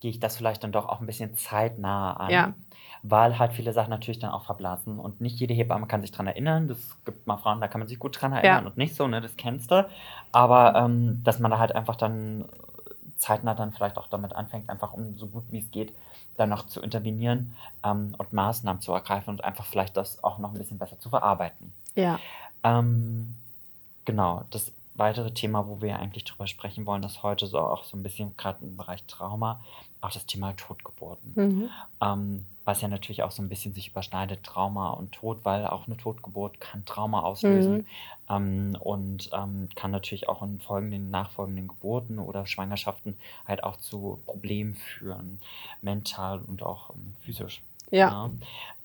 gehe 0.00 0.10
ich 0.10 0.20
das 0.20 0.36
vielleicht 0.36 0.62
dann 0.62 0.72
doch 0.72 0.86
auch 0.86 1.00
ein 1.00 1.06
bisschen 1.06 1.34
zeitnah 1.34 2.12
an. 2.12 2.30
Ja. 2.30 2.54
Weil 3.02 3.38
halt 3.38 3.52
viele 3.52 3.72
Sachen 3.72 3.90
natürlich 3.90 4.18
dann 4.18 4.30
auch 4.30 4.44
verblasen. 4.44 4.98
Und 4.98 5.20
nicht 5.20 5.38
jede 5.38 5.54
Hebamme 5.54 5.86
kann 5.86 6.00
sich 6.00 6.10
daran 6.10 6.26
erinnern. 6.26 6.68
Das 6.68 6.78
gibt 7.04 7.26
mal 7.26 7.36
Frauen, 7.36 7.60
da 7.60 7.68
kann 7.68 7.80
man 7.80 7.88
sich 7.88 7.98
gut 7.98 8.20
dran 8.20 8.32
erinnern 8.32 8.64
ja. 8.64 8.70
und 8.70 8.76
nicht 8.76 8.94
so, 8.94 9.06
ne? 9.06 9.20
Das 9.20 9.36
kennst 9.36 9.70
du. 9.70 9.88
Aber 10.32 10.74
ähm, 10.76 11.22
dass 11.24 11.38
man 11.38 11.50
da 11.50 11.58
halt 11.58 11.74
einfach 11.74 11.96
dann 11.96 12.44
zeitnah 13.18 13.54
dann 13.54 13.72
vielleicht 13.72 13.98
auch 13.98 14.06
damit 14.06 14.32
anfängt, 14.32 14.70
einfach 14.70 14.92
um 14.92 15.18
so 15.18 15.26
gut 15.26 15.44
wie 15.50 15.58
es 15.58 15.70
geht, 15.70 15.92
dann 16.36 16.48
noch 16.48 16.66
zu 16.66 16.80
intervenieren 16.80 17.54
ähm, 17.84 18.14
und 18.16 18.32
Maßnahmen 18.32 18.80
zu 18.80 18.92
ergreifen 18.92 19.30
und 19.30 19.44
einfach 19.44 19.66
vielleicht 19.66 19.96
das 19.96 20.22
auch 20.22 20.38
noch 20.38 20.52
ein 20.52 20.58
bisschen 20.58 20.78
besser 20.78 20.98
zu 20.98 21.10
verarbeiten. 21.10 21.72
Ja. 21.94 22.18
Ähm, 22.62 23.34
genau, 24.04 24.44
das 24.50 24.72
weitere 24.94 25.32
Thema, 25.32 25.66
wo 25.68 25.80
wir 25.80 25.98
eigentlich 25.98 26.24
drüber 26.24 26.46
sprechen 26.46 26.86
wollen, 26.86 27.02
ist 27.02 27.22
heute 27.22 27.46
so 27.46 27.58
auch 27.58 27.84
so 27.84 27.96
ein 27.96 28.02
bisschen 28.02 28.36
gerade 28.36 28.58
im 28.62 28.76
Bereich 28.76 29.04
Trauma, 29.04 29.60
auch 30.00 30.10
das 30.10 30.26
Thema 30.26 30.52
Totgeburten. 30.56 31.32
Mhm. 31.34 31.70
Ähm, 32.00 32.44
was 32.64 32.82
ja 32.82 32.88
natürlich 32.88 33.22
auch 33.22 33.30
so 33.30 33.42
ein 33.42 33.48
bisschen 33.48 33.72
sich 33.72 33.88
überschneidet, 33.88 34.44
Trauma 34.44 34.90
und 34.90 35.12
Tod, 35.12 35.44
weil 35.44 35.66
auch 35.66 35.86
eine 35.86 35.96
Totgeburt 35.96 36.60
kann 36.60 36.84
Trauma 36.84 37.20
auslösen 37.20 37.78
mhm. 37.78 37.86
ähm, 38.28 38.76
und 38.80 39.30
ähm, 39.32 39.70
kann 39.74 39.90
natürlich 39.90 40.28
auch 40.28 40.42
in 40.42 40.60
folgenden, 40.60 41.10
nachfolgenden 41.10 41.68
Geburten 41.68 42.18
oder 42.18 42.46
Schwangerschaften 42.46 43.16
halt 43.46 43.64
auch 43.64 43.76
zu 43.76 44.20
Problemen 44.26 44.74
führen, 44.74 45.40
mental 45.80 46.40
und 46.40 46.62
auch 46.62 46.90
ähm, 46.90 47.14
physisch. 47.22 47.62
Ja. 47.90 48.28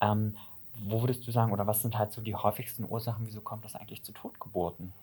ja. 0.01 0.11
Ähm, 0.13 0.37
wo 0.85 1.01
würdest 1.01 1.27
du 1.27 1.31
sagen, 1.31 1.51
oder 1.51 1.67
was 1.67 1.81
sind 1.81 1.97
halt 1.97 2.13
so 2.13 2.21
die 2.21 2.35
häufigsten 2.35 2.85
Ursachen, 2.89 3.27
wieso 3.27 3.41
kommt 3.41 3.65
das 3.65 3.75
eigentlich 3.75 4.01
zu 4.01 4.13
Totgeburten? 4.13 4.93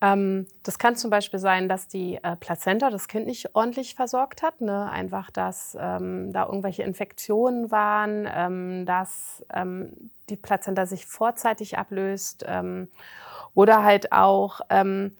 Ähm, 0.00 0.46
das 0.62 0.78
kann 0.78 0.96
zum 0.96 1.10
Beispiel 1.10 1.40
sein, 1.40 1.68
dass 1.68 1.88
die 1.88 2.16
äh, 2.22 2.36
Plazenta 2.36 2.90
das 2.90 3.08
Kind 3.08 3.26
nicht 3.26 3.54
ordentlich 3.54 3.94
versorgt 3.94 4.42
hat. 4.42 4.60
Ne? 4.60 4.90
Einfach, 4.90 5.30
dass 5.30 5.76
ähm, 5.80 6.32
da 6.32 6.46
irgendwelche 6.46 6.82
Infektionen 6.82 7.70
waren, 7.70 8.28
ähm, 8.32 8.86
dass 8.86 9.44
ähm, 9.52 10.10
die 10.28 10.36
Plazenta 10.36 10.86
sich 10.86 11.06
vorzeitig 11.06 11.78
ablöst 11.78 12.44
ähm, 12.46 12.88
oder 13.54 13.84
halt 13.84 14.12
auch, 14.12 14.60
ähm, 14.68 15.16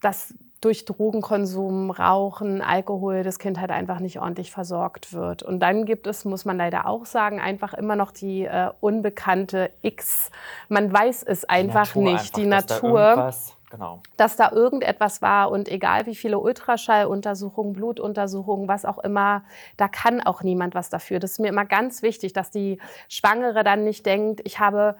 dass 0.00 0.34
durch 0.60 0.84
Drogenkonsum, 0.84 1.90
Rauchen, 1.90 2.60
Alkohol 2.60 3.22
das 3.22 3.38
Kind 3.38 3.58
halt 3.60 3.70
einfach 3.70 3.98
nicht 3.98 4.20
ordentlich 4.20 4.50
versorgt 4.50 5.14
wird. 5.14 5.42
Und 5.42 5.60
dann 5.60 5.86
gibt 5.86 6.06
es, 6.06 6.26
muss 6.26 6.44
man 6.44 6.58
leider 6.58 6.86
auch 6.86 7.06
sagen, 7.06 7.40
einfach 7.40 7.72
immer 7.72 7.96
noch 7.96 8.10
die 8.10 8.44
äh, 8.44 8.70
unbekannte 8.80 9.70
X. 9.80 10.30
Man 10.68 10.92
weiß 10.92 11.22
es 11.22 11.46
einfach 11.46 11.92
die 11.92 12.00
nicht. 12.00 12.12
Einfach, 12.12 12.32
die 12.34 12.46
Natur 12.46 13.32
Genau. 13.70 14.02
Dass 14.16 14.36
da 14.36 14.50
irgendetwas 14.50 15.22
war 15.22 15.50
und 15.50 15.68
egal 15.68 16.06
wie 16.06 16.16
viele 16.16 16.40
Ultraschalluntersuchungen, 16.40 17.72
Blutuntersuchungen, 17.72 18.66
was 18.66 18.84
auch 18.84 18.98
immer, 18.98 19.44
da 19.76 19.86
kann 19.86 20.20
auch 20.20 20.42
niemand 20.42 20.74
was 20.74 20.90
dafür. 20.90 21.20
Das 21.20 21.32
ist 21.32 21.38
mir 21.38 21.48
immer 21.48 21.64
ganz 21.64 22.02
wichtig, 22.02 22.32
dass 22.32 22.50
die 22.50 22.78
Schwangere 23.08 23.62
dann 23.62 23.84
nicht 23.84 24.04
denkt, 24.04 24.40
ich 24.44 24.58
habe 24.58 24.96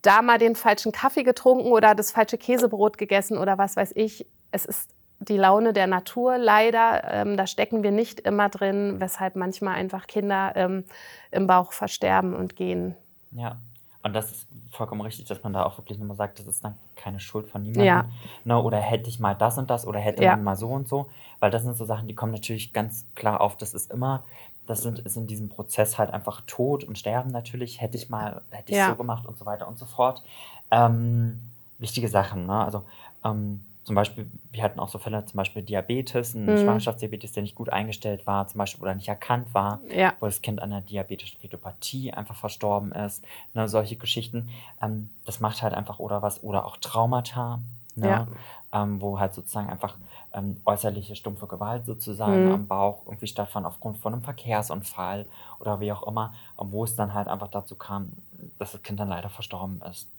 da 0.00 0.22
mal 0.22 0.38
den 0.38 0.54
falschen 0.54 0.92
Kaffee 0.92 1.24
getrunken 1.24 1.72
oder 1.72 1.94
das 1.94 2.12
falsche 2.12 2.38
Käsebrot 2.38 2.98
gegessen 2.98 3.36
oder 3.36 3.58
was 3.58 3.76
weiß 3.76 3.92
ich. 3.96 4.26
Es 4.52 4.64
ist 4.64 4.90
die 5.18 5.36
Laune 5.36 5.72
der 5.72 5.88
Natur 5.88 6.38
leider. 6.38 7.02
Ähm, 7.10 7.36
da 7.36 7.48
stecken 7.48 7.82
wir 7.82 7.90
nicht 7.90 8.20
immer 8.20 8.48
drin, 8.48 8.96
weshalb 9.00 9.34
manchmal 9.34 9.74
einfach 9.74 10.06
Kinder 10.06 10.52
ähm, 10.54 10.84
im 11.32 11.48
Bauch 11.48 11.72
versterben 11.72 12.34
und 12.34 12.54
gehen. 12.54 12.94
Ja, 13.32 13.56
und 14.04 14.12
das 14.12 14.46
vollkommen 14.70 15.00
richtig, 15.00 15.26
dass 15.26 15.42
man 15.42 15.54
da 15.54 15.64
auch 15.64 15.78
wirklich 15.78 15.98
nochmal 15.98 16.16
sagt, 16.16 16.38
das 16.38 16.46
ist 16.46 16.62
dann 16.62 16.74
keine 16.94 17.20
Schuld 17.20 17.48
von 17.48 17.62
niemandem. 17.62 17.86
Ja. 17.86 18.04
Ne, 18.44 18.62
oder 18.62 18.76
hätte 18.76 19.08
ich 19.08 19.18
mal 19.18 19.34
das 19.34 19.56
und 19.56 19.70
das 19.70 19.86
oder 19.86 19.98
hätte 19.98 20.22
ja. 20.22 20.36
man 20.36 20.44
mal 20.44 20.56
so 20.56 20.68
und 20.68 20.86
so. 20.86 21.08
Weil 21.40 21.50
das 21.50 21.62
sind 21.62 21.74
so 21.74 21.86
Sachen, 21.86 22.06
die 22.06 22.14
kommen 22.14 22.32
natürlich 22.32 22.74
ganz 22.74 23.06
klar 23.14 23.40
auf. 23.40 23.56
Das 23.56 23.72
ist 23.72 23.90
immer, 23.90 24.22
das 24.66 24.82
sind, 24.82 24.98
ist 24.98 25.16
in 25.16 25.26
diesem 25.26 25.48
Prozess 25.48 25.96
halt 25.96 26.10
einfach 26.10 26.42
Tod 26.46 26.84
und 26.84 26.98
Sterben 26.98 27.30
natürlich. 27.30 27.80
Hätte 27.80 27.96
ich 27.96 28.10
mal, 28.10 28.42
hätte 28.50 28.72
ich 28.72 28.76
ja. 28.76 28.90
so 28.90 28.96
gemacht 28.96 29.24
und 29.24 29.38
so 29.38 29.46
weiter 29.46 29.66
und 29.66 29.78
so 29.78 29.86
fort. 29.86 30.22
Ähm, 30.70 31.40
wichtige 31.78 32.08
Sachen, 32.08 32.44
ne? 32.44 32.62
Also 32.62 32.84
ähm, 33.24 33.64
zum 33.84 33.94
Beispiel, 33.94 34.30
wir 34.50 34.62
hatten 34.62 34.80
auch 34.80 34.88
so 34.88 34.98
Fälle, 34.98 35.24
zum 35.26 35.36
Beispiel 35.36 35.62
Diabetes, 35.62 36.34
ein 36.34 36.46
mhm. 36.46 36.56
Schwangerschaftsdiabetes, 36.56 37.32
der 37.32 37.42
nicht 37.42 37.54
gut 37.54 37.68
eingestellt 37.68 38.26
war, 38.26 38.48
zum 38.48 38.58
Beispiel 38.58 38.82
oder 38.82 38.94
nicht 38.94 39.08
erkannt 39.08 39.52
war, 39.52 39.80
ja. 39.94 40.14
wo 40.20 40.26
das 40.26 40.40
Kind 40.40 40.62
an 40.62 40.72
einer 40.72 40.80
diabetischen 40.80 41.38
Fetopathie 41.38 42.12
einfach 42.12 42.34
verstorben 42.34 42.92
ist. 42.92 43.22
Ne, 43.52 43.68
solche 43.68 43.96
Geschichten. 43.96 44.48
Ähm, 44.80 45.10
das 45.26 45.40
macht 45.40 45.62
halt 45.62 45.74
einfach 45.74 45.98
oder 45.98 46.22
was, 46.22 46.42
oder 46.42 46.64
auch 46.64 46.78
Traumata, 46.78 47.60
ne, 47.94 48.08
ja. 48.08 48.28
ähm, 48.72 49.02
wo 49.02 49.20
halt 49.20 49.34
sozusagen 49.34 49.68
einfach 49.68 49.98
ähm, 50.32 50.56
äußerliche 50.64 51.14
stumpfe 51.14 51.46
Gewalt 51.46 51.84
sozusagen 51.84 52.46
mhm. 52.46 52.52
am 52.52 52.66
Bauch 52.66 53.02
irgendwie 53.04 53.26
stattfand 53.26 53.66
aufgrund 53.66 53.98
von 53.98 54.14
einem 54.14 54.22
Verkehrsunfall 54.22 55.26
oder 55.60 55.80
wie 55.80 55.92
auch 55.92 56.06
immer, 56.06 56.32
wo 56.56 56.84
es 56.84 56.96
dann 56.96 57.12
halt 57.12 57.28
einfach 57.28 57.48
dazu 57.48 57.76
kam, 57.76 58.12
dass 58.58 58.72
das 58.72 58.82
Kind 58.82 58.98
dann 58.98 59.08
leider 59.08 59.28
verstorben 59.28 59.82
ist. 59.82 60.10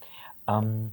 Ähm, 0.48 0.91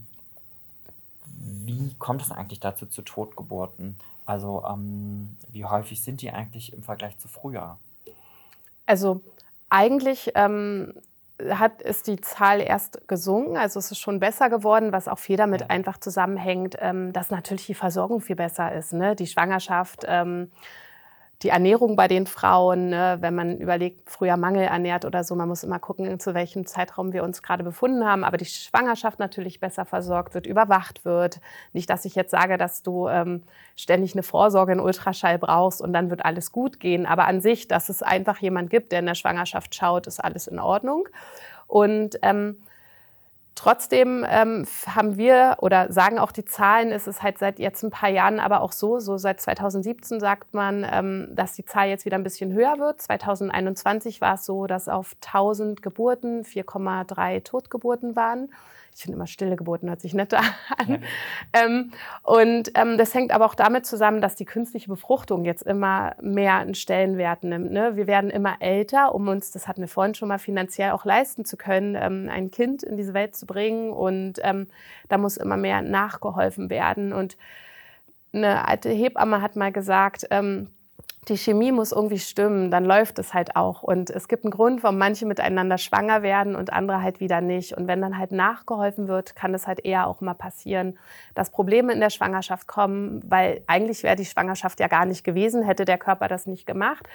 wie 1.42 1.94
kommt 1.98 2.22
es 2.22 2.30
eigentlich 2.30 2.60
dazu 2.60 2.86
zu 2.86 3.02
Totgeburten? 3.02 3.98
Also 4.26 4.64
ähm, 4.68 5.36
wie 5.50 5.64
häufig 5.64 6.02
sind 6.02 6.22
die 6.22 6.30
eigentlich 6.30 6.72
im 6.72 6.82
Vergleich 6.82 7.18
zu 7.18 7.28
früher? 7.28 7.78
Also 8.86 9.20
eigentlich 9.68 10.32
ähm, 10.34 10.94
hat, 11.50 11.82
ist 11.82 12.06
die 12.06 12.20
Zahl 12.20 12.60
erst 12.60 13.08
gesunken, 13.08 13.56
also 13.56 13.78
es 13.78 13.90
ist 13.90 13.98
schon 13.98 14.20
besser 14.20 14.50
geworden, 14.50 14.92
was 14.92 15.08
auch 15.08 15.18
viel 15.18 15.36
damit 15.36 15.62
ja. 15.62 15.66
einfach 15.68 15.98
zusammenhängt, 15.98 16.76
ähm, 16.78 17.12
dass 17.12 17.30
natürlich 17.30 17.66
die 17.66 17.74
Versorgung 17.74 18.20
viel 18.20 18.36
besser 18.36 18.72
ist. 18.72 18.92
Ne? 18.92 19.16
Die 19.16 19.26
Schwangerschaft 19.26 20.04
ähm, 20.06 20.50
die 21.42 21.48
Ernährung 21.48 21.96
bei 21.96 22.08
den 22.08 22.26
Frauen, 22.26 22.90
ne, 22.90 23.18
wenn 23.20 23.34
man 23.34 23.58
überlegt, 23.58 24.08
früher 24.10 24.36
Mangel 24.36 24.64
ernährt 24.64 25.04
oder 25.04 25.24
so, 25.24 25.34
man 25.34 25.48
muss 25.48 25.64
immer 25.64 25.78
gucken, 25.78 26.20
zu 26.20 26.34
welchem 26.34 26.66
Zeitraum 26.66 27.12
wir 27.12 27.24
uns 27.24 27.42
gerade 27.42 27.64
befunden 27.64 28.04
haben, 28.04 28.22
aber 28.22 28.36
die 28.36 28.44
Schwangerschaft 28.44 29.18
natürlich 29.18 29.58
besser 29.58 29.84
versorgt 29.84 30.34
wird, 30.34 30.46
überwacht 30.46 31.04
wird. 31.04 31.40
Nicht, 31.72 31.90
dass 31.90 32.04
ich 32.04 32.14
jetzt 32.14 32.30
sage, 32.30 32.58
dass 32.58 32.82
du 32.82 33.08
ähm, 33.08 33.42
ständig 33.76 34.14
eine 34.14 34.22
Vorsorge 34.22 34.72
in 34.72 34.80
Ultraschall 34.80 35.38
brauchst 35.38 35.80
und 35.80 35.92
dann 35.92 36.10
wird 36.10 36.24
alles 36.24 36.52
gut 36.52 36.78
gehen, 36.78 37.06
aber 37.06 37.26
an 37.26 37.40
sich, 37.40 37.66
dass 37.66 37.88
es 37.88 38.02
einfach 38.02 38.38
jemand 38.38 38.70
gibt, 38.70 38.92
der 38.92 39.00
in 39.00 39.06
der 39.06 39.14
Schwangerschaft 39.14 39.74
schaut, 39.74 40.06
ist 40.06 40.20
alles 40.20 40.46
in 40.46 40.58
Ordnung. 40.58 41.08
Und 41.66 42.18
ähm, 42.22 42.58
Trotzdem 43.54 44.24
ähm, 44.28 44.66
haben 44.86 45.16
wir 45.16 45.58
oder 45.60 45.92
sagen 45.92 46.18
auch 46.18 46.32
die 46.32 46.44
Zahlen, 46.44 46.90
ist 46.90 47.06
es 47.06 47.22
halt 47.22 47.38
seit 47.38 47.58
jetzt 47.58 47.82
ein 47.82 47.90
paar 47.90 48.08
Jahren 48.08 48.40
aber 48.40 48.62
auch 48.62 48.72
so, 48.72 48.98
so 48.98 49.18
seit 49.18 49.40
2017 49.40 50.20
sagt 50.20 50.54
man, 50.54 50.86
ähm, 50.90 51.28
dass 51.32 51.52
die 51.52 51.64
Zahl 51.64 51.88
jetzt 51.88 52.06
wieder 52.06 52.16
ein 52.16 52.22
bisschen 52.22 52.52
höher 52.52 52.78
wird. 52.78 53.02
2021 53.02 54.20
war 54.20 54.34
es 54.34 54.46
so, 54.46 54.66
dass 54.66 54.88
auf 54.88 55.14
1000 55.20 55.82
Geburten 55.82 56.44
4,3 56.44 57.44
Totgeburten 57.44 58.16
waren 58.16 58.48
ich 58.94 59.02
finde 59.02 59.16
immer 59.16 59.26
stille 59.26 59.56
Geburten 59.56 59.88
hört 59.88 60.00
sich 60.00 60.14
netter 60.14 60.40
an. 60.76 61.02
Ähm, 61.52 61.92
und 62.22 62.72
ähm, 62.74 62.98
das 62.98 63.14
hängt 63.14 63.32
aber 63.32 63.46
auch 63.46 63.54
damit 63.54 63.86
zusammen, 63.86 64.20
dass 64.20 64.34
die 64.34 64.44
künstliche 64.44 64.88
Befruchtung 64.88 65.44
jetzt 65.44 65.62
immer 65.62 66.14
mehr 66.20 66.56
einen 66.56 66.74
Stellenwert 66.74 67.44
nimmt. 67.44 67.72
Ne? 67.72 67.96
Wir 67.96 68.06
werden 68.06 68.30
immer 68.30 68.56
älter, 68.60 69.14
um 69.14 69.28
uns, 69.28 69.50
das 69.50 69.66
hatten 69.66 69.80
wir 69.80 69.88
vorhin 69.88 70.14
schon 70.14 70.28
mal, 70.28 70.38
finanziell 70.38 70.92
auch 70.92 71.04
leisten 71.04 71.44
zu 71.44 71.56
können, 71.56 71.94
ähm, 71.94 72.28
ein 72.30 72.50
Kind 72.50 72.82
in 72.82 72.96
diese 72.96 73.14
Welt 73.14 73.34
zu 73.34 73.46
bringen. 73.46 73.90
Und 73.92 74.38
ähm, 74.42 74.68
da 75.08 75.18
muss 75.18 75.36
immer 75.36 75.56
mehr 75.56 75.82
nachgeholfen 75.82 76.68
werden. 76.68 77.12
Und 77.12 77.36
eine 78.32 78.66
alte 78.68 78.90
Hebamme 78.90 79.40
hat 79.40 79.56
mal 79.56 79.72
gesagt, 79.72 80.26
ähm, 80.30 80.68
die 81.28 81.36
Chemie 81.36 81.70
muss 81.70 81.92
irgendwie 81.92 82.18
stimmen, 82.18 82.72
dann 82.72 82.84
läuft 82.84 83.18
es 83.20 83.32
halt 83.32 83.54
auch. 83.54 83.84
Und 83.84 84.10
es 84.10 84.26
gibt 84.26 84.44
einen 84.44 84.50
Grund, 84.50 84.82
warum 84.82 84.98
manche 84.98 85.24
miteinander 85.24 85.78
schwanger 85.78 86.22
werden 86.22 86.56
und 86.56 86.72
andere 86.72 87.00
halt 87.00 87.20
wieder 87.20 87.40
nicht. 87.40 87.76
Und 87.76 87.86
wenn 87.86 88.00
dann 88.00 88.18
halt 88.18 88.32
nachgeholfen 88.32 89.06
wird, 89.06 89.36
kann 89.36 89.54
es 89.54 89.68
halt 89.68 89.84
eher 89.84 90.08
auch 90.08 90.20
mal 90.20 90.34
passieren, 90.34 90.98
dass 91.36 91.50
Probleme 91.50 91.92
in 91.92 92.00
der 92.00 92.10
Schwangerschaft 92.10 92.66
kommen, 92.66 93.22
weil 93.24 93.62
eigentlich 93.68 94.02
wäre 94.02 94.16
die 94.16 94.24
Schwangerschaft 94.24 94.80
ja 94.80 94.88
gar 94.88 95.06
nicht 95.06 95.22
gewesen, 95.22 95.62
hätte 95.62 95.84
der 95.84 95.98
Körper 95.98 96.26
das 96.26 96.46
nicht 96.46 96.66
gemacht. 96.66 97.08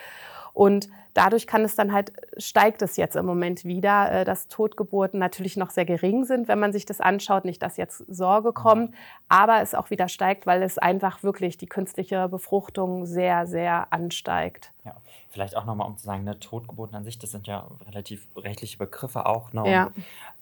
Und 0.58 0.90
dadurch 1.14 1.46
kann 1.46 1.64
es 1.64 1.76
dann 1.76 1.94
halt, 1.94 2.14
steigt 2.38 2.82
es 2.82 2.98
jetzt 2.98 3.16
im 3.16 3.28
Moment 3.28 3.64
wieder, 3.64 4.12
äh, 4.12 4.26
dass 4.26 4.48
Totgeburten 4.48 5.20
natürlich 5.20 5.56
noch 5.56 5.70
sehr 5.70 5.86
gering 5.86 6.26
sind, 6.26 6.48
wenn 6.48 6.58
man 6.58 6.74
sich 6.74 6.84
das 6.84 7.00
anschaut. 7.00 7.46
Nicht, 7.46 7.62
dass 7.62 7.78
jetzt 7.78 8.00
Sorge 8.08 8.54
kommt, 8.54 8.96
aber 9.30 9.62
es 9.62 9.76
auch 9.76 9.92
wieder 9.92 10.10
steigt, 10.10 10.48
weil 10.48 10.64
es 10.64 10.80
einfach 10.80 11.22
wirklich 11.22 11.60
die 11.60 11.68
künstliche 11.68 12.28
Befruchtung 12.28 13.06
sehr, 13.06 13.46
sehr 13.46 13.94
ansteigt. 13.94 14.72
Ja, 14.84 14.96
vielleicht 15.30 15.56
auch 15.56 15.66
nochmal, 15.66 15.86
um 15.86 15.96
zu 15.96 16.06
sagen, 16.06 16.24
ne, 16.24 16.40
Totgeburten 16.40 16.98
an 16.98 17.04
sich, 17.04 17.20
das 17.20 17.30
sind 17.30 17.46
ja 17.46 17.68
relativ 17.86 18.26
rechtliche 18.36 18.80
Begriffe 18.80 19.28
auch 19.28 19.54
ne, 19.54 19.72
ja. 19.72 19.92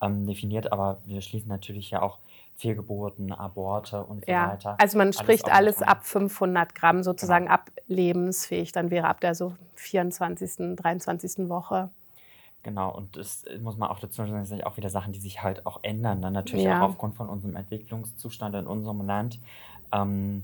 ähm, 0.02 0.26
definiert, 0.26 0.72
aber 0.72 1.00
wir 1.04 1.20
schließen 1.20 1.50
natürlich 1.50 1.92
ja 1.92 2.02
auch 2.02 2.20
Fehlgeburten, 2.58 3.34
Aborte 3.34 4.04
und 4.04 4.26
so 4.26 4.32
ja, 4.32 4.52
weiter. 4.52 4.76
Also 4.80 4.98
man 4.98 5.12
spricht 5.12 5.52
alles, 5.52 5.78
alles 5.78 5.82
ab 5.82 6.06
500 6.06 6.74
Gramm 6.74 7.04
sozusagen 7.04 7.46
genau. 7.46 7.56
ab 7.56 7.72
lebensfähig, 7.88 8.72
dann 8.72 8.92
wäre 8.92 9.08
ab 9.08 9.20
der 9.20 9.36
so 9.36 9.54
24., 9.76 10.76
23. 10.76 11.50
Woche. 11.50 11.90
Genau, 12.64 12.96
und 12.96 13.16
das 13.16 13.46
muss 13.60 13.78
man 13.78 13.90
auch 13.90 14.00
dazu 14.00 14.16
sagen, 14.16 14.34
das 14.34 14.50
sind 14.50 14.66
auch 14.66 14.78
wieder 14.78 14.90
Sachen, 14.90 15.14
die 15.14 15.20
sich 15.20 15.44
halt 15.44 15.68
auch 15.68 15.82
ändern. 15.84 16.22
Dann 16.22 16.34
natürlich 16.34 16.66
ja. 16.66 16.80
auch 16.80 16.90
aufgrund 16.90 17.16
von 17.16 17.30
unserem 17.30 17.56
Entwicklungszustand 17.56 18.56
in 18.56 18.66
unserem 18.66 19.06
Land. 19.06 19.40
Ähm, 19.92 20.44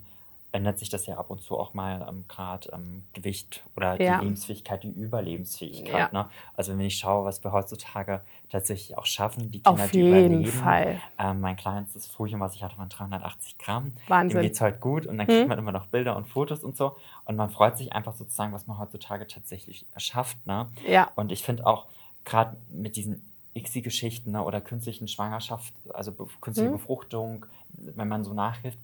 ändert 0.51 0.79
sich 0.79 0.89
das 0.89 1.05
ja 1.05 1.17
ab 1.17 1.29
und 1.29 1.41
zu 1.41 1.58
auch 1.58 1.74
mal 1.74 2.05
ähm, 2.08 2.25
gerade 2.27 2.70
ähm, 2.74 3.03
Gewicht 3.13 3.63
oder 3.75 4.01
ja. 4.01 4.17
die 4.17 4.25
Lebensfähigkeit, 4.25 4.84
die 4.84 4.89
Überlebensfähigkeit. 4.89 6.12
Ja. 6.13 6.24
Ne? 6.24 6.29
Also 6.55 6.74
wenn 6.74 6.81
ich 6.81 6.98
schaue, 6.98 7.25
was 7.25 7.43
wir 7.43 7.51
heutzutage 7.51 8.22
tatsächlich 8.50 8.98
auch 8.98 9.05
schaffen, 9.05 9.50
die 9.50 9.62
Kinder, 9.62 9.84
Auf 9.84 9.91
die 9.91 10.01
überleben. 10.01 10.46
Fall. 10.46 11.01
Ähm, 11.17 11.39
mein 11.39 11.55
kleinstes 11.55 12.08
Frühchen, 12.08 12.39
was 12.39 12.55
ich 12.55 12.63
hatte, 12.63 12.77
waren 12.77 12.89
380 12.89 13.58
Gramm. 13.58 13.93
Wahnsinn. 14.08 14.39
Dem 14.39 14.43
geht 14.43 14.53
es 14.53 14.62
halt 14.62 14.81
gut 14.81 15.05
und 15.05 15.17
dann 15.17 15.27
kriegt 15.27 15.41
hm. 15.41 15.48
man 15.48 15.60
immer 15.60 15.72
noch 15.72 15.88
Bilder 15.88 16.17
und 16.17 16.27
Fotos 16.27 16.63
und 16.63 16.75
so. 16.75 16.98
Und 17.25 17.38
man 17.38 17.50
freut 17.50 17.77
sich 17.77 17.93
einfach 17.93 18.13
sozusagen, 18.13 18.51
was 18.51 18.67
man 18.67 18.77
heutzutage 18.77 19.27
tatsächlich 19.27 19.86
schafft. 19.96 20.46
Ne? 20.46 20.67
Ja. 20.88 21.12
Und 21.15 21.31
ich 21.31 21.43
finde 21.43 21.65
auch, 21.65 21.88
gerade 22.25 22.58
mit 22.70 22.98
diesen 22.98 23.31
ICSI-Geschichten 23.53 24.31
ne, 24.31 24.43
oder 24.43 24.62
künstlichen 24.62 25.08
Schwangerschaft, 25.08 25.74
also 25.93 26.12
künstliche 26.41 26.70
hm. 26.70 26.77
Befruchtung, 26.77 27.46
wenn 27.74 28.08
man 28.08 28.24
so 28.24 28.34
nachhilft, 28.34 28.79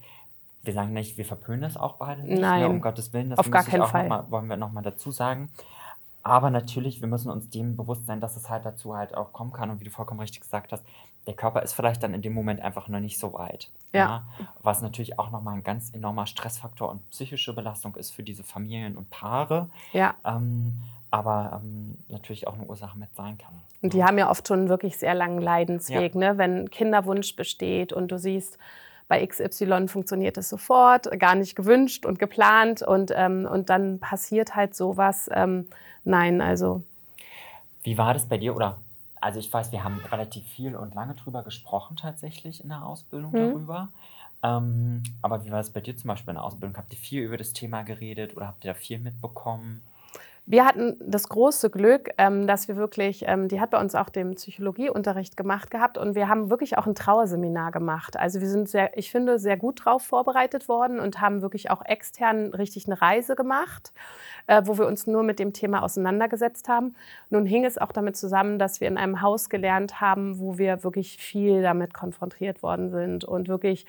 wir 0.67 0.73
sagen 0.73 0.93
nicht, 0.93 1.17
wir 1.17 1.25
verpönen 1.25 1.61
das 1.61 1.77
auch 1.77 1.95
beide 1.95 2.21
nicht, 2.21 2.35
ne, 2.35 2.41
Nein, 2.41 2.61
ne, 2.61 2.69
um 2.69 2.81
Gottes 2.81 3.13
Willen. 3.13 3.29
Das 3.29 3.39
auf 3.39 3.49
gar 3.49 3.63
keinen 3.63 3.87
Fall. 3.87 4.07
Mal, 4.07 4.29
wollen 4.29 4.47
wir 4.47 4.57
nochmal 4.57 4.83
dazu 4.83 5.09
sagen. 5.11 5.49
Aber 6.21 6.49
natürlich, 6.49 6.99
wir 6.99 7.07
müssen 7.07 7.31
uns 7.31 7.49
dem 7.49 7.77
bewusst 7.77 8.05
sein, 8.05 8.19
dass 8.19 8.35
es 8.35 8.49
halt 8.49 8.65
dazu 8.65 8.95
halt 8.95 9.15
auch 9.15 9.31
kommen 9.31 9.53
kann. 9.53 9.69
Und 9.69 9.79
wie 9.79 9.85
du 9.85 9.91
vollkommen 9.91 10.19
richtig 10.19 10.41
gesagt 10.41 10.73
hast, 10.73 10.83
der 11.25 11.35
Körper 11.35 11.61
ist 11.61 11.73
vielleicht 11.73 12.03
dann 12.03 12.13
in 12.13 12.21
dem 12.21 12.33
Moment 12.33 12.61
einfach 12.61 12.89
noch 12.89 12.99
nicht 12.99 13.17
so 13.17 13.33
weit. 13.33 13.69
Ja. 13.93 14.25
ja 14.39 14.47
was 14.61 14.81
natürlich 14.81 15.19
auch 15.19 15.31
nochmal 15.31 15.55
ein 15.55 15.63
ganz 15.63 15.93
enormer 15.93 16.25
Stressfaktor 16.27 16.89
und 16.89 17.09
psychische 17.11 17.53
Belastung 17.53 17.95
ist 17.95 18.11
für 18.11 18.23
diese 18.23 18.43
Familien 18.43 18.97
und 18.97 19.09
Paare. 19.09 19.69
Ja. 19.93 20.15
Ähm, 20.25 20.81
aber 21.11 21.61
ähm, 21.63 21.97
natürlich 22.09 22.47
auch 22.47 22.55
eine 22.55 22.65
Ursache 22.65 22.97
mit 22.97 23.13
sein 23.15 23.37
kann. 23.37 23.61
Und 23.81 23.93
die 23.93 23.99
ja. 23.99 24.07
haben 24.07 24.17
ja 24.17 24.29
oft 24.29 24.47
schon 24.47 24.67
wirklich 24.67 24.97
sehr 24.97 25.15
langen 25.15 25.41
Leidensweg, 25.41 26.13
ja. 26.15 26.19
ne? 26.19 26.37
wenn 26.37 26.69
Kinderwunsch 26.69 27.35
besteht 27.35 27.93
und 27.93 28.09
du 28.09 28.19
siehst, 28.19 28.57
bei 29.07 29.25
XY 29.25 29.87
funktioniert 29.87 30.37
es 30.37 30.49
sofort, 30.49 31.07
gar 31.19 31.35
nicht 31.35 31.55
gewünscht 31.55 32.05
und 32.05 32.19
geplant 32.19 32.81
und, 32.81 33.11
ähm, 33.15 33.47
und 33.49 33.69
dann 33.69 33.99
passiert 33.99 34.55
halt 34.55 34.75
sowas. 34.75 35.29
Ähm, 35.33 35.67
nein, 36.03 36.41
also. 36.41 36.83
Wie 37.83 37.97
war 37.97 38.13
das 38.13 38.25
bei 38.25 38.37
dir? 38.37 38.55
Oder, 38.55 38.77
also 39.21 39.39
ich 39.39 39.51
weiß, 39.51 39.71
wir 39.71 39.83
haben 39.83 40.01
relativ 40.11 40.45
viel 40.45 40.75
und 40.75 40.93
lange 40.93 41.15
drüber 41.15 41.43
gesprochen 41.43 41.95
tatsächlich 41.95 42.61
in 42.61 42.69
der 42.69 42.85
Ausbildung 42.85 43.31
mhm. 43.31 43.53
darüber. 43.53 43.89
Ähm, 44.43 45.03
aber 45.21 45.45
wie 45.45 45.51
war 45.51 45.61
es 45.61 45.69
bei 45.69 45.79
dir 45.79 45.95
zum 45.95 46.09
Beispiel 46.09 46.31
in 46.31 46.35
der 46.35 46.43
Ausbildung? 46.43 46.77
Habt 46.77 46.93
ihr 46.93 46.99
viel 46.99 47.23
über 47.23 47.37
das 47.37 47.53
Thema 47.53 47.83
geredet 47.83 48.35
oder 48.35 48.47
habt 48.47 48.65
ihr 48.65 48.73
da 48.73 48.79
viel 48.79 48.99
mitbekommen? 48.99 49.81
Wir 50.49 50.65
hatten 50.65 50.95
das 51.01 51.27
große 51.27 51.69
Glück, 51.69 52.09
ähm, 52.17 52.47
dass 52.47 52.69
wir 52.69 52.77
wirklich, 52.77 53.25
ähm, 53.27 53.49
die 53.49 53.59
hat 53.59 53.71
bei 53.71 53.81
uns 53.81 53.95
auch 53.95 54.07
den 54.07 54.35
Psychologieunterricht 54.35 55.35
gemacht 55.35 55.69
gehabt 55.69 55.97
und 55.97 56.15
wir 56.15 56.29
haben 56.29 56.49
wirklich 56.49 56.77
auch 56.77 56.87
ein 56.87 56.95
Trauerseminar 56.95 57.71
gemacht. 57.71 58.15
Also 58.15 58.39
wir 58.39 58.47
sind 58.47 58.69
sehr, 58.69 58.97
ich 58.97 59.11
finde, 59.11 59.39
sehr 59.39 59.57
gut 59.57 59.83
drauf 59.83 60.03
vorbereitet 60.03 60.69
worden 60.69 61.01
und 61.01 61.19
haben 61.19 61.41
wirklich 61.41 61.69
auch 61.69 61.83
extern 61.83 62.53
richtig 62.53 62.85
eine 62.85 63.01
Reise 63.01 63.35
gemacht, 63.35 63.91
äh, 64.47 64.61
wo 64.63 64.77
wir 64.77 64.87
uns 64.87 65.05
nur 65.05 65.21
mit 65.21 65.37
dem 65.37 65.51
Thema 65.51 65.83
auseinandergesetzt 65.83 66.69
haben. 66.69 66.95
Nun 67.29 67.45
hing 67.45 67.65
es 67.65 67.77
auch 67.77 67.91
damit 67.91 68.15
zusammen, 68.15 68.57
dass 68.57 68.79
wir 68.79 68.87
in 68.87 68.97
einem 68.97 69.21
Haus 69.21 69.49
gelernt 69.49 69.99
haben, 69.99 70.39
wo 70.39 70.57
wir 70.57 70.81
wirklich 70.81 71.17
viel 71.17 71.61
damit 71.61 71.93
konfrontiert 71.93 72.63
worden 72.63 72.89
sind 72.89 73.25
und 73.25 73.49
wirklich 73.49 73.85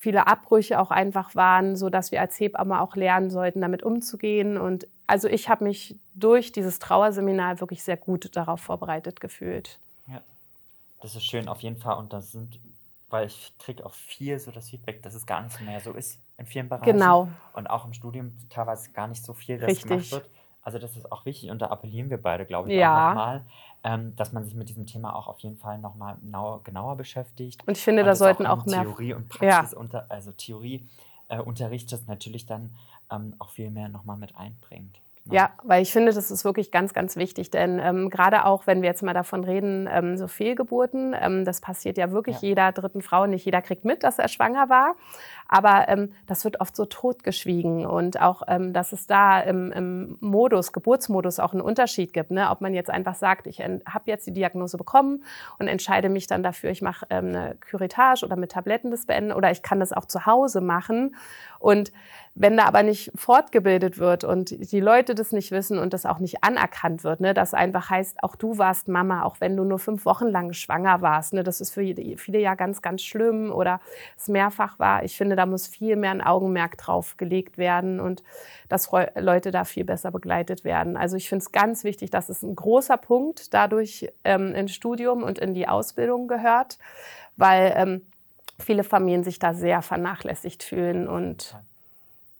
viele 0.00 0.26
Abbrüche 0.26 0.80
auch 0.80 0.90
einfach 0.90 1.34
waren, 1.34 1.76
so 1.76 1.90
dass 1.90 2.10
wir 2.10 2.20
als 2.22 2.40
Hebamme 2.40 2.80
auch 2.80 2.96
lernen 2.96 3.30
sollten, 3.30 3.60
damit 3.60 3.82
umzugehen 3.82 4.56
und 4.56 4.88
also 5.06 5.28
ich 5.28 5.48
habe 5.48 5.64
mich 5.64 5.96
durch 6.14 6.52
dieses 6.52 6.78
Trauerseminar 6.78 7.60
wirklich 7.60 7.82
sehr 7.82 7.96
gut 7.96 8.34
darauf 8.36 8.60
vorbereitet 8.60 9.20
gefühlt. 9.20 9.78
Ja. 10.06 10.22
Das 11.02 11.16
ist 11.16 11.24
schön, 11.26 11.48
auf 11.48 11.60
jeden 11.60 11.76
Fall. 11.76 11.98
Und 11.98 12.12
das 12.12 12.30
sind, 12.30 12.60
weil 13.08 13.26
ich 13.26 13.52
kriege 13.58 13.84
auch 13.84 13.92
viel 13.92 14.38
so 14.38 14.52
das 14.52 14.70
Feedback, 14.70 15.02
dass 15.02 15.14
es 15.14 15.26
gar 15.26 15.42
nicht 15.42 15.60
mehr 15.62 15.80
so 15.80 15.92
ist 15.92 16.20
in 16.38 16.46
vielen 16.46 16.68
Bereichen. 16.68 16.92
Genau. 16.92 17.28
Und 17.54 17.68
auch 17.68 17.84
im 17.84 17.92
Studium 17.92 18.32
teilweise 18.50 18.92
gar 18.92 19.08
nicht 19.08 19.24
so 19.24 19.34
viel, 19.34 19.58
das 19.58 19.68
Richtig. 19.68 19.88
gemacht 19.88 20.12
wird. 20.12 20.26
Also 20.62 20.78
das 20.78 20.96
ist 20.96 21.10
auch 21.10 21.26
wichtig 21.26 21.50
und 21.50 21.60
da 21.60 21.66
appellieren 21.66 22.08
wir 22.08 22.22
beide, 22.22 22.46
glaube 22.46 22.70
ich, 22.70 22.78
ja. 22.78 22.94
auch 22.94 23.08
nochmal, 23.08 23.44
ähm, 23.82 24.14
dass 24.16 24.32
man 24.32 24.44
sich 24.44 24.54
mit 24.54 24.68
diesem 24.68 24.86
Thema 24.86 25.14
auch 25.14 25.26
auf 25.26 25.38
jeden 25.40 25.56
Fall 25.56 25.78
nochmal 25.78 26.16
genauer, 26.20 26.62
genauer 26.64 26.96
beschäftigt. 26.96 27.66
Und 27.66 27.76
ich 27.76 27.82
finde, 27.82 28.02
und 28.02 28.06
da 28.06 28.14
sollten 28.14 28.46
auch, 28.46 28.60
auch 28.60 28.66
mehr 28.66 28.82
Theorie 28.82 29.14
und 29.14 29.28
Praxis, 29.28 29.72
ja. 29.72 29.78
unter, 29.78 30.06
also 30.10 30.32
Theorie 30.32 30.88
äh, 31.28 31.38
das 31.90 32.06
natürlich 32.06 32.46
dann 32.46 32.74
ähm, 33.10 33.34
auch 33.38 33.50
viel 33.50 33.70
mehr 33.70 33.88
nochmal 33.88 34.16
mit 34.16 34.36
einbringt. 34.36 35.00
Ja, 35.26 35.50
weil 35.62 35.82
ich 35.82 35.92
finde, 35.92 36.12
das 36.12 36.30
ist 36.30 36.44
wirklich 36.44 36.72
ganz, 36.72 36.92
ganz 36.92 37.16
wichtig. 37.16 37.50
Denn 37.50 37.78
ähm, 37.78 38.10
gerade 38.10 38.46
auch, 38.46 38.66
wenn 38.66 38.82
wir 38.82 38.88
jetzt 38.88 39.02
mal 39.02 39.14
davon 39.14 39.44
reden, 39.44 39.88
ähm, 39.90 40.16
so 40.16 40.26
Fehlgeburten, 40.26 41.14
ähm, 41.18 41.44
das 41.44 41.60
passiert 41.60 41.98
ja 41.98 42.10
wirklich 42.10 42.40
ja. 42.40 42.48
jeder 42.48 42.72
dritten 42.72 43.02
Frau. 43.02 43.26
Nicht 43.26 43.44
jeder 43.44 43.62
kriegt 43.62 43.84
mit, 43.84 44.02
dass 44.02 44.18
er 44.18 44.28
schwanger 44.28 44.68
war. 44.68 44.96
Aber 45.52 45.88
ähm, 45.88 46.12
das 46.28 46.44
wird 46.44 46.60
oft 46.60 46.76
so 46.76 46.84
totgeschwiegen. 46.84 47.84
Und 47.84 48.20
auch, 48.20 48.42
ähm, 48.46 48.72
dass 48.72 48.92
es 48.92 49.08
da 49.08 49.40
im, 49.40 49.72
im, 49.72 50.16
Modus, 50.20 50.72
Geburtsmodus 50.72 51.40
auch 51.40 51.52
einen 51.52 51.60
Unterschied 51.60 52.12
gibt. 52.12 52.30
Ne? 52.30 52.50
Ob 52.50 52.60
man 52.60 52.72
jetzt 52.72 52.88
einfach 52.88 53.16
sagt, 53.16 53.48
ich 53.48 53.58
habe 53.58 54.04
jetzt 54.04 54.28
die 54.28 54.32
Diagnose 54.32 54.76
bekommen 54.76 55.24
und 55.58 55.66
entscheide 55.66 56.08
mich 56.08 56.28
dann 56.28 56.44
dafür, 56.44 56.70
ich 56.70 56.82
mache 56.82 57.04
ähm, 57.10 57.26
eine 57.30 57.56
Curettage 57.68 58.24
oder 58.24 58.36
mit 58.36 58.52
Tabletten 58.52 58.92
das 58.92 59.06
beenden 59.06 59.32
oder 59.32 59.50
ich 59.50 59.62
kann 59.62 59.80
das 59.80 59.92
auch 59.92 60.04
zu 60.04 60.24
Hause 60.24 60.60
machen. 60.60 61.16
Und 61.58 61.90
wenn 62.34 62.56
da 62.56 62.64
aber 62.64 62.82
nicht 62.82 63.10
fortgebildet 63.16 63.98
wird 63.98 64.22
und 64.22 64.72
die 64.72 64.80
Leute 64.80 65.14
das 65.14 65.32
nicht 65.32 65.50
wissen 65.50 65.78
und 65.78 65.92
das 65.92 66.06
auch 66.06 66.20
nicht 66.20 66.44
anerkannt 66.44 67.02
wird, 67.02 67.20
ne, 67.20 67.34
das 67.34 67.54
einfach 67.54 67.90
heißt, 67.90 68.22
auch 68.22 68.36
du 68.36 68.56
warst 68.56 68.88
Mama, 68.88 69.24
auch 69.24 69.40
wenn 69.40 69.56
du 69.56 69.64
nur 69.64 69.78
fünf 69.78 70.04
Wochen 70.04 70.28
lang 70.28 70.52
schwanger 70.52 71.02
warst. 71.02 71.32
Ne, 71.32 71.42
das 71.42 71.60
ist 71.60 71.72
für 71.72 71.82
viele 72.16 72.38
ja 72.38 72.54
ganz, 72.54 72.82
ganz 72.82 73.02
schlimm 73.02 73.50
oder 73.50 73.80
es 74.16 74.28
mehrfach 74.28 74.78
war. 74.78 75.02
Ich 75.04 75.16
finde, 75.16 75.36
da 75.40 75.46
muss 75.46 75.66
viel 75.66 75.96
mehr 75.96 76.10
ein 76.10 76.20
Augenmerk 76.20 76.76
drauf 76.76 77.16
gelegt 77.16 77.56
werden 77.56 77.98
und 77.98 78.22
dass 78.68 78.90
Leute 79.16 79.50
da 79.50 79.64
viel 79.64 79.84
besser 79.84 80.10
begleitet 80.10 80.64
werden. 80.64 80.98
Also 80.98 81.16
ich 81.16 81.30
finde 81.30 81.44
es 81.44 81.50
ganz 81.50 81.82
wichtig, 81.82 82.10
dass 82.10 82.28
es 82.28 82.42
ein 82.42 82.54
großer 82.54 82.98
Punkt 82.98 83.54
dadurch 83.54 84.12
ähm, 84.24 84.54
ins 84.54 84.74
Studium 84.74 85.22
und 85.22 85.38
in 85.38 85.54
die 85.54 85.66
Ausbildung 85.66 86.28
gehört, 86.28 86.78
weil 87.38 87.72
ähm, 87.74 88.02
viele 88.58 88.84
Familien 88.84 89.24
sich 89.24 89.38
da 89.38 89.54
sehr 89.54 89.80
vernachlässigt 89.80 90.62
fühlen 90.62 91.08
und 91.08 91.56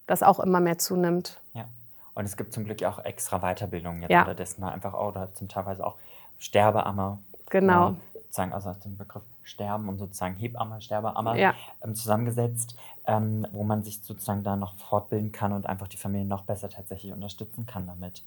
das 0.07 0.23
auch 0.23 0.38
immer 0.38 0.61
mehr 0.61 0.76
zunimmt. 0.76 1.40
Ja. 1.54 1.64
Und 2.12 2.26
es 2.26 2.37
gibt 2.37 2.52
zum 2.52 2.64
Glück 2.64 2.83
auch 2.83 3.02
extra 3.02 3.38
Weiterbildungen 3.38 4.02
jetzt 4.02 4.11
ja. 4.11 4.21
unterdessen 4.21 4.62
einfach 4.62 4.92
auch 4.92 5.09
oder 5.09 5.33
zum 5.33 5.49
Teilweise 5.49 5.87
auch 5.87 5.97
Sterbeammer. 6.38 7.19
Genau. 7.49 7.97
Sozusagen, 8.30 8.52
also 8.52 8.72
den 8.72 8.96
Begriff 8.96 9.25
Sterben 9.42 9.88
und 9.88 9.99
sozusagen 9.99 10.37
Hebamme, 10.37 10.80
Sterbeammer 10.80 11.37
ja. 11.37 11.54
ähm, 11.82 11.96
zusammengesetzt, 11.96 12.76
ähm, 13.06 13.44
wo 13.50 13.64
man 13.64 13.82
sich 13.82 14.00
sozusagen 14.02 14.44
da 14.44 14.54
noch 14.54 14.75
fortbilden 14.76 15.32
kann 15.32 15.52
und 15.52 15.66
einfach 15.66 15.88
die 15.88 15.96
Familie 15.96 16.26
noch 16.26 16.42
besser 16.42 16.70
tatsächlich 16.70 17.12
unterstützen 17.12 17.66
kann 17.66 17.88
damit. 17.88 18.22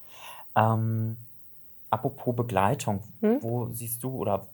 Ähm, 0.56 1.16
apropos 1.90 2.36
Begleitung, 2.36 3.04
hm? 3.22 3.42
wo 3.42 3.70
siehst 3.70 4.04
du 4.04 4.10
oder 4.10 4.48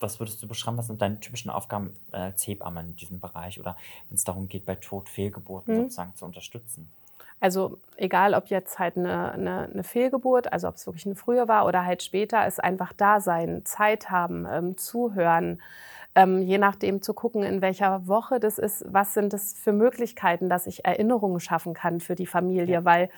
was 0.00 0.18
würdest 0.18 0.42
du 0.42 0.48
beschreiben, 0.48 0.78
was 0.78 0.86
sind 0.86 1.00
deine 1.00 1.20
typischen 1.20 1.50
Aufgaben 1.50 1.94
als 2.10 2.46
Hebamme 2.46 2.80
in 2.80 2.96
diesem 2.96 3.20
Bereich 3.20 3.60
oder 3.60 3.76
wenn 4.08 4.16
es 4.16 4.24
darum 4.24 4.48
geht, 4.48 4.64
bei 4.64 4.74
Tod, 4.74 5.08
Fehlgeburten 5.08 5.74
mhm. 5.74 5.82
sozusagen 5.82 6.14
zu 6.16 6.24
unterstützen? 6.24 6.88
Also 7.40 7.78
egal, 7.96 8.34
ob 8.34 8.46
jetzt 8.46 8.78
halt 8.78 8.96
eine, 8.96 9.32
eine, 9.32 9.68
eine, 9.72 9.84
Fehlgeburt, 9.84 10.52
also 10.52 10.68
ob 10.68 10.76
es 10.76 10.86
wirklich 10.86 11.04
eine 11.06 11.14
frühe 11.14 11.46
war 11.46 11.66
oder 11.66 11.84
halt 11.84 12.02
später, 12.02 12.46
ist 12.46 12.62
einfach 12.62 12.92
da 12.92 13.20
sein, 13.20 13.64
Zeit 13.64 14.10
haben, 14.10 14.46
ähm, 14.50 14.76
zuhören, 14.78 15.60
ähm, 16.14 16.42
je 16.42 16.58
nachdem 16.58 17.02
zu 17.02 17.12
gucken, 17.12 17.42
in 17.42 17.60
welcher 17.60 18.06
Woche 18.06 18.40
das 18.40 18.58
ist, 18.58 18.84
was 18.88 19.14
sind 19.14 19.32
das 19.32 19.52
für 19.52 19.72
Möglichkeiten, 19.72 20.48
dass 20.48 20.66
ich 20.66 20.84
Erinnerungen 20.84 21.40
schaffen 21.40 21.74
kann 21.74 22.00
für 22.00 22.14
die 22.14 22.26
Familie, 22.26 22.74
ja. 22.74 22.84
weil 22.84 23.10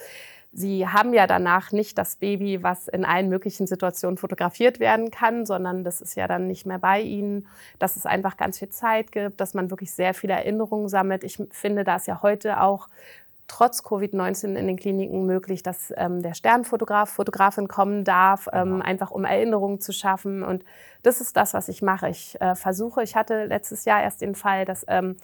Sie 0.52 0.88
haben 0.88 1.12
ja 1.12 1.26
danach 1.26 1.70
nicht 1.72 1.98
das 1.98 2.16
Baby, 2.16 2.62
was 2.62 2.88
in 2.88 3.04
allen 3.04 3.28
möglichen 3.28 3.66
Situationen 3.66 4.16
fotografiert 4.16 4.80
werden 4.80 5.10
kann, 5.10 5.44
sondern 5.44 5.84
das 5.84 6.00
ist 6.00 6.14
ja 6.14 6.26
dann 6.26 6.46
nicht 6.46 6.64
mehr 6.64 6.78
bei 6.78 7.02
Ihnen, 7.02 7.46
dass 7.78 7.96
es 7.96 8.06
einfach 8.06 8.38
ganz 8.38 8.58
viel 8.58 8.70
Zeit 8.70 9.12
gibt, 9.12 9.38
dass 9.38 9.52
man 9.52 9.68
wirklich 9.68 9.90
sehr 9.90 10.14
viele 10.14 10.32
Erinnerungen 10.32 10.88
sammelt. 10.88 11.24
Ich 11.24 11.36
finde, 11.50 11.84
da 11.84 11.96
ist 11.96 12.06
ja 12.06 12.22
heute 12.22 12.62
auch 12.62 12.88
trotz 13.48 13.80
Covid-19 13.80 14.54
in 14.54 14.66
den 14.66 14.76
Kliniken 14.76 15.26
möglich, 15.26 15.62
dass 15.62 15.92
ähm, 15.96 16.22
der 16.22 16.34
Sternfotograf, 16.34 17.10
Fotografin 17.10 17.68
kommen 17.68 18.04
darf, 18.04 18.48
ähm, 18.52 18.70
genau. 18.70 18.84
einfach 18.84 19.10
um 19.10 19.24
Erinnerungen 19.24 19.80
zu 19.80 19.92
schaffen. 19.92 20.42
Und 20.42 20.64
das 21.02 21.20
ist 21.20 21.36
das, 21.36 21.54
was 21.54 21.68
ich 21.68 21.82
mache. 21.82 22.08
Ich 22.08 22.40
äh, 22.40 22.54
versuche, 22.54 23.02
ich 23.02 23.16
hatte 23.16 23.44
letztes 23.44 23.84
Jahr 23.84 24.02
erst 24.02 24.20
den 24.20 24.34
Fall, 24.34 24.64
dass 24.64 24.84
ähm, 24.88 25.16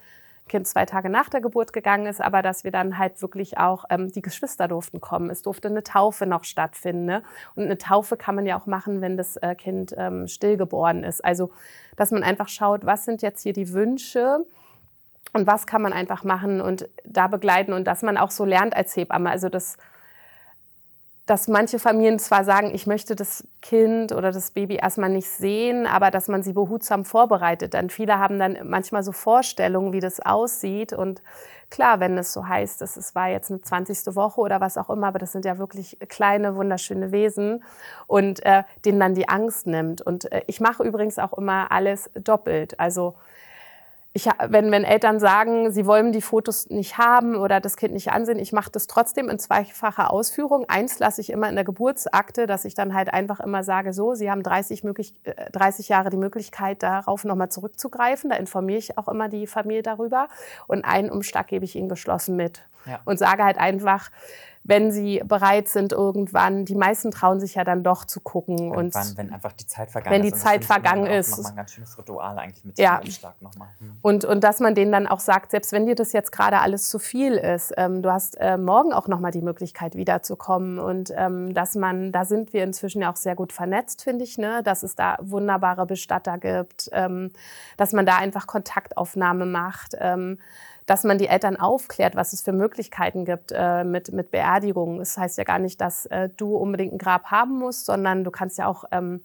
Kind 0.49 0.67
zwei 0.67 0.85
Tage 0.87 1.09
nach 1.09 1.29
der 1.29 1.41
Geburt 1.41 1.73
gegangen 1.73 2.07
ist, 2.07 2.21
aber 2.21 2.43
dass 2.43 2.65
wir 2.65 2.73
dann 2.73 2.99
halt 2.99 3.23
wirklich 3.23 3.59
auch, 3.59 3.85
ähm, 3.91 4.11
die 4.11 4.23
Geschwister 4.23 4.69
durften 4.69 5.01
kommen. 5.01 5.31
Es 5.31 5.43
durfte 5.43 5.69
eine 5.69 5.83
Taufe 5.83 6.27
noch 6.27 6.45
stattfinden. 6.45 7.07
Ne? 7.07 7.23
Und 7.55 7.65
eine 7.65 7.79
Taufe 7.79 8.17
kann 8.17 8.35
man 8.35 8.47
ja 8.47 8.59
auch 8.59 8.67
machen, 8.67 9.01
wenn 9.01 9.17
das 9.17 9.37
äh, 9.37 9.55
Kind 9.55 9.95
ähm, 9.97 10.27
stillgeboren 10.27 11.05
ist. 11.05 11.25
Also, 11.25 11.51
dass 11.97 12.11
man 12.11 12.23
einfach 12.23 12.49
schaut, 12.49 12.85
was 12.85 13.05
sind 13.05 13.23
jetzt 13.23 13.43
hier 13.43 13.53
die 13.53 13.73
Wünsche 13.73 14.45
und 15.33 15.47
was 15.47 15.67
kann 15.67 15.83
man 15.83 15.93
einfach 15.93 16.25
machen 16.25 16.61
und 16.61 16.89
da 17.05 17.27
begleiten 17.27 17.73
und 17.73 17.87
dass 17.87 18.03
man 18.03 18.17
auch 18.17 18.31
so 18.31 18.45
lernt 18.45 18.77
als 18.77 18.95
Hebamme. 18.97 19.31
Also, 19.31 19.49
das 19.49 19.77
dass 21.27 21.47
manche 21.47 21.79
Familien 21.79 22.19
zwar 22.19 22.45
sagen, 22.45 22.73
ich 22.75 22.87
möchte 22.87 23.15
das 23.15 23.47
Kind 23.61 24.11
oder 24.13 24.33
das 24.33 24.51
Baby 24.51 24.77
erstmal 24.77 25.09
nicht 25.09 25.29
sehen, 25.29 25.87
aber 25.87 26.11
dass 26.11 26.27
man 26.27 26.43
sie 26.43 26.53
behutsam 26.53 27.05
vorbereitet. 27.05 27.75
Denn 27.75 27.91
viele 27.91 28.19
haben 28.19 28.41
dann 28.41 28.59
manchmal 28.65 29.05
so 29.05 29.13
Vorstellungen, 29.13 29.93
wie 29.93 30.01
das 30.01 30.19
aussieht. 30.19 30.93
Und 30.93 31.23
klar, 31.71 32.01
wenn 32.01 32.19
es 32.19 32.33
so 32.33 32.49
heißt, 32.49 32.81
dass 32.81 32.97
es 32.97 33.15
war 33.15 33.29
jetzt 33.29 33.53
eine 33.53 33.61
20. 33.61 34.17
Woche 34.17 34.41
oder 34.41 34.61
was 34.61 34.77
auch 34.77 34.91
immer, 34.91 35.07
aber 35.07 35.21
das 35.21 35.31
sind 35.31 35.45
ja 35.45 35.59
wirklich 35.59 35.97
kleine, 36.09 36.57
wunderschöne 36.57 37.13
Wesen 37.13 37.63
und 38.09 38.45
äh, 38.45 38.65
denen 38.85 38.99
dann 38.99 39.15
die 39.15 39.29
Angst 39.29 39.69
nimmt. 39.69 40.03
Und 40.03 40.31
äh, 40.33 40.43
ich 40.49 40.61
mache 40.61 40.83
übrigens 40.83 41.21
auch 41.21 41.35
immer 41.35 41.71
alles 41.71 42.11
doppelt. 42.15 42.81
Also 42.81 43.15
ich, 44.15 44.29
wenn, 44.49 44.71
wenn 44.71 44.85
Eltern 44.85 45.19
sagen, 45.19 45.73
sie 45.73 45.87
wollen 45.87 46.13
die 46.13 46.21
Fotos 46.21 46.69
nicht 46.69 46.99
haben 46.99 47.35
oder 47.35 47.61
das 47.61 47.79
Kind 47.79 47.95
nicht 47.95 48.13
ansehen, 48.13 48.39
ich 48.39 48.53
mache 48.53 48.71
das 48.71 48.87
trotzdem 48.87 49.31
in 49.31 49.39
zweifacher 49.39 50.13
Ausführung. 50.13 50.67
Eins 50.69 50.99
lasse 50.99 51.23
ich 51.23 51.31
immer 51.31 51.49
in 51.49 51.55
der 51.55 51.65
Geburtsakte, 51.65 52.47
dass 52.47 52.67
ich 52.67 52.75
dann 52.75 52.93
halt 52.93 53.13
einfach 53.13 53.41
immer 53.41 53.65
sage, 53.65 53.95
so, 53.95 54.15
Sie 54.15 54.31
haben 54.31 54.43
30, 54.43 54.85
möglich, 54.85 55.15
30 55.53 55.89
äh, 55.89 55.93
Jahre 55.95 56.11
die 56.11 56.19
Möglichkeit, 56.19 56.83
darauf 56.83 57.25
nochmal 57.25 57.49
zurückzugreifen. 57.49 58.29
Da 58.29 58.37
informiere 58.37 58.79
ich 58.79 58.99
auch 58.99 59.09
immer 59.09 59.31
die 59.31 59.47
Familie 59.47 59.83
darüber. 59.83 60.29
Und 60.67 60.85
einen 60.85 61.11
Umschlag 61.11 61.47
gebe 61.47 61.65
ich 61.65 61.75
Ihnen 61.75 61.89
geschlossen 61.89 62.37
mit. 62.37 62.69
Ja. 62.85 63.01
Und 63.07 63.19
sage 63.19 63.45
halt 63.45 63.57
einfach, 63.57 64.11
wenn 64.65 64.93
sie 64.93 65.21
bereit 65.25 65.69
sind 65.69 65.93
irgendwann. 65.93 66.65
Die 66.65 66.77
meisten 66.77 67.11
trauen 67.11 67.41
sich 67.41 67.57
ja 67.57 67.65
dann 67.65 67.83
doch 67.83 68.05
zu 68.05 68.21
gucken. 68.21 68.73
Irgendwann, 68.73 69.09
und 69.09 69.17
wenn 69.17 69.33
einfach 69.33 69.53
die 69.53 69.67
Zeit 69.67 69.91
vergangen 69.91 70.15
ist. 70.15 70.25
Wenn 70.25 70.33
die 70.33 70.39
Zeit 70.39 70.65
vergangen 70.65 71.07
ist. 71.07 71.31
Nochmal 71.31 71.53
ein 71.53 71.57
ganz 71.57 71.73
schönes 71.73 71.99
Ritual 71.99 72.39
eigentlich 72.39 72.65
mit 72.65 72.79
ja. 72.79 73.01
Stark 73.11 73.43
nochmal. 73.43 73.69
Hm. 73.79 73.97
Und, 74.03 74.25
und 74.25 74.45
dass 74.45 74.61
man 74.61 74.75
denen 74.75 74.93
dann 74.93 75.09
auch 75.09 75.19
sagt, 75.19 75.51
selbst 75.51 75.73
wenn 75.73 75.87
dir 75.87 75.97
das 75.97 76.13
jetzt 76.13 76.31
gerade 76.31 76.61
alles 76.61 76.89
zu 76.89 77.01
viel 77.01 77.33
ist, 77.33 77.75
ähm, 77.77 78.03
du 78.03 78.13
hast 78.13 78.37
äh, 78.41 78.57
morgen 78.57 78.93
auch 78.93 79.09
nochmal 79.09 79.33
die 79.33 79.43
Möglichkeit 79.43 79.97
wiederzukommen. 79.97 80.79
Und 80.79 81.13
ähm, 81.17 81.55
dass 81.55 81.75
man, 81.75 82.13
da 82.13 82.25
sind 82.25 82.53
wir 82.53 82.63
inzwischen 82.63 83.03
ja 83.03 83.11
auch 83.11 83.17
sehr 83.17 83.35
gut 83.35 83.53
vernetzt, 83.53 84.03
finde 84.03 84.25
ich, 84.25 84.39
ne? 84.39 84.63
dass 84.63 84.85
es 84.85 84.95
da 84.95 85.17
wunderbare 85.21 85.87
Bestatter 85.87 86.39
gibt, 86.39 86.89
ähm, 86.93 87.33
dass 87.77 87.93
man 87.93 88.07
da 88.07 88.19
einfach 88.19 88.47
Kontaktaufnahme 88.47 89.45
macht. 89.45 89.97
Dass 90.93 91.05
man 91.05 91.17
die 91.17 91.27
Eltern 91.27 91.57
aufklärt, 91.57 92.17
was 92.17 92.35
es 92.35 92.43
für 92.43 92.53
Möglichkeiten 92.53 93.25
gibt 93.25 93.51
äh, 93.51 93.83
mit, 93.83 94.13
mit 94.13 94.31
Beerdigungen. 94.31 94.99
Das 94.99 95.17
heißt 95.17 95.39
ja 95.39 95.45
gar 95.45 95.59
nicht, 95.59 95.81
dass 95.81 96.05
äh, 96.05 96.29
du 96.37 96.55
unbedingt 96.55 96.93
ein 96.93 96.99
Grab 96.99 97.31
haben 97.31 97.59
musst, 97.59 97.87
sondern 97.87 98.25
du 98.25 98.31
kannst 98.31 98.59
ja 98.59 98.67
auch 98.67 98.85
ähm, 98.93 99.23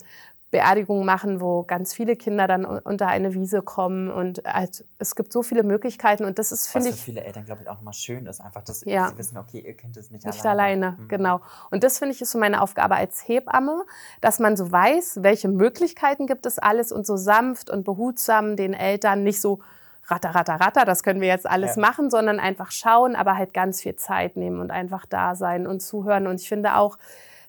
Beerdigungen 0.50 1.06
machen, 1.06 1.42
wo 1.42 1.64
ganz 1.64 1.94
viele 1.94 2.16
Kinder 2.16 2.48
dann 2.48 2.64
unter 2.64 3.08
eine 3.08 3.34
Wiese 3.34 3.62
kommen 3.62 4.10
und 4.10 4.42
halt, 4.46 4.86
es 4.98 5.16
gibt 5.16 5.34
so 5.34 5.44
viele 5.44 5.64
Möglichkeiten 5.64 6.24
und 6.24 6.40
das 6.40 6.54
ist 6.54 6.68
finde 6.68 6.88
ich 6.88 6.96
für 6.96 7.02
viele 7.02 7.26
Eltern 7.26 7.44
glaube 7.44 7.64
ich 7.64 7.70
auch 7.70 7.76
nochmal 7.76 7.94
schön 7.94 8.26
ist 8.28 8.40
einfach, 8.40 8.64
dass 8.64 8.86
ja. 8.86 9.10
sie 9.10 9.18
wissen, 9.18 9.38
okay, 9.38 9.60
ihr 9.60 9.76
Kind 9.76 9.98
ist 9.98 10.10
nicht, 10.10 10.26
nicht 10.26 10.46
alleine. 10.46 10.86
alleine 10.86 11.02
mhm. 11.02 11.08
Genau 11.10 11.42
und 11.70 11.84
das 11.84 12.00
finde 12.00 12.16
ich 12.16 12.22
ist 12.22 12.32
so 12.32 12.40
meine 12.40 12.62
Aufgabe 12.62 12.96
als 12.96 13.28
Hebamme, 13.28 13.84
dass 14.22 14.40
man 14.40 14.56
so 14.56 14.72
weiß, 14.72 15.20
welche 15.22 15.50
Möglichkeiten 15.50 16.28
gibt 16.28 16.46
es 16.46 16.60
alles 16.60 16.94
und 16.94 17.06
so 17.06 17.18
sanft 17.18 17.70
und 17.70 17.84
behutsam 17.84 18.56
den 18.56 18.74
Eltern 18.74 19.24
nicht 19.24 19.42
so 19.42 19.60
ratter, 20.08 20.30
ratter, 20.30 20.56
ratter, 20.56 20.86
das 20.86 21.04
können 21.04 21.22
wir 21.22 21.28
jetzt 21.28 21.48
alles 21.48 21.76
ja. 21.76 21.82
machen, 21.82 22.10
sondern 22.10 22.40
einfach 22.40 22.72
schauen, 22.72 23.16
aber 23.16 23.38
halt 23.38 23.54
ganz 23.54 23.82
viel 23.82 23.96
Zeit 23.96 24.38
nehmen 24.38 24.60
und 24.60 24.72
einfach 24.72 25.06
da 25.06 25.36
sein 25.36 25.68
und 25.68 25.82
zuhören. 25.82 26.28
Und 26.28 26.42
ich 26.42 26.48
finde 26.48 26.76
auch 26.76 26.98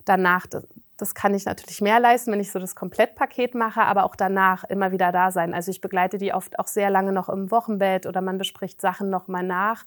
danach, 0.05 0.45
das, 0.45 0.67
das 0.97 1.15
kann 1.15 1.33
ich 1.33 1.45
natürlich 1.45 1.79
mehr 1.79 1.99
leisten, 2.01 2.31
wenn 2.33 2.41
ich 2.41 2.51
so 2.51 2.59
das 2.59 2.75
Komplettpaket 2.75 3.55
mache, 3.55 3.81
aber 3.81 4.03
auch 4.03 4.15
danach 4.15 4.65
immer 4.65 4.91
wieder 4.91 5.13
da 5.13 5.31
sein. 5.31 5.53
Also 5.53 5.71
ich 5.71 5.79
begleite 5.79 6.17
die 6.17 6.33
oft 6.33 6.59
auch 6.59 6.67
sehr 6.67 6.89
lange 6.89 7.13
noch 7.13 7.29
im 7.29 7.49
Wochenbett 7.49 8.05
oder 8.05 8.19
man 8.19 8.37
bespricht 8.37 8.81
Sachen 8.81 9.09
noch 9.09 9.29
mal 9.29 9.43
nach 9.43 9.85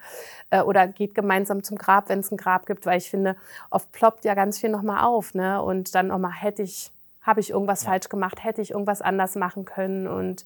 äh, 0.51 0.63
oder 0.63 0.89
geht 0.89 1.15
gemeinsam 1.15 1.63
zum 1.63 1.77
Grab, 1.77 2.09
wenn 2.09 2.21
es 2.21 2.31
ein 2.31 2.39
Grab 2.39 2.65
gibt, 2.65 2.87
weil 2.87 2.97
ich 2.97 3.11
finde, 3.11 3.37
oft 3.69 3.93
ploppt 3.93 4.25
ja 4.25 4.35
ganz 4.35 4.59
viel 4.59 4.71
noch 4.71 4.83
mal 4.83 5.05
auf, 5.05 5.35
ne? 5.35 5.61
Und 5.61 5.95
dann 5.95 6.07
noch 6.07 6.19
mal 6.19 6.33
hätte 6.33 6.63
ich 6.63 6.91
habe 7.21 7.39
ich 7.39 7.51
irgendwas 7.51 7.85
ja. 7.85 7.91
falsch 7.91 8.09
gemacht, 8.09 8.43
hätte 8.43 8.61
ich 8.61 8.73
irgendwas 8.73 9.01
anders 9.01 9.37
machen 9.37 9.65
können 9.65 10.09
und 10.09 10.45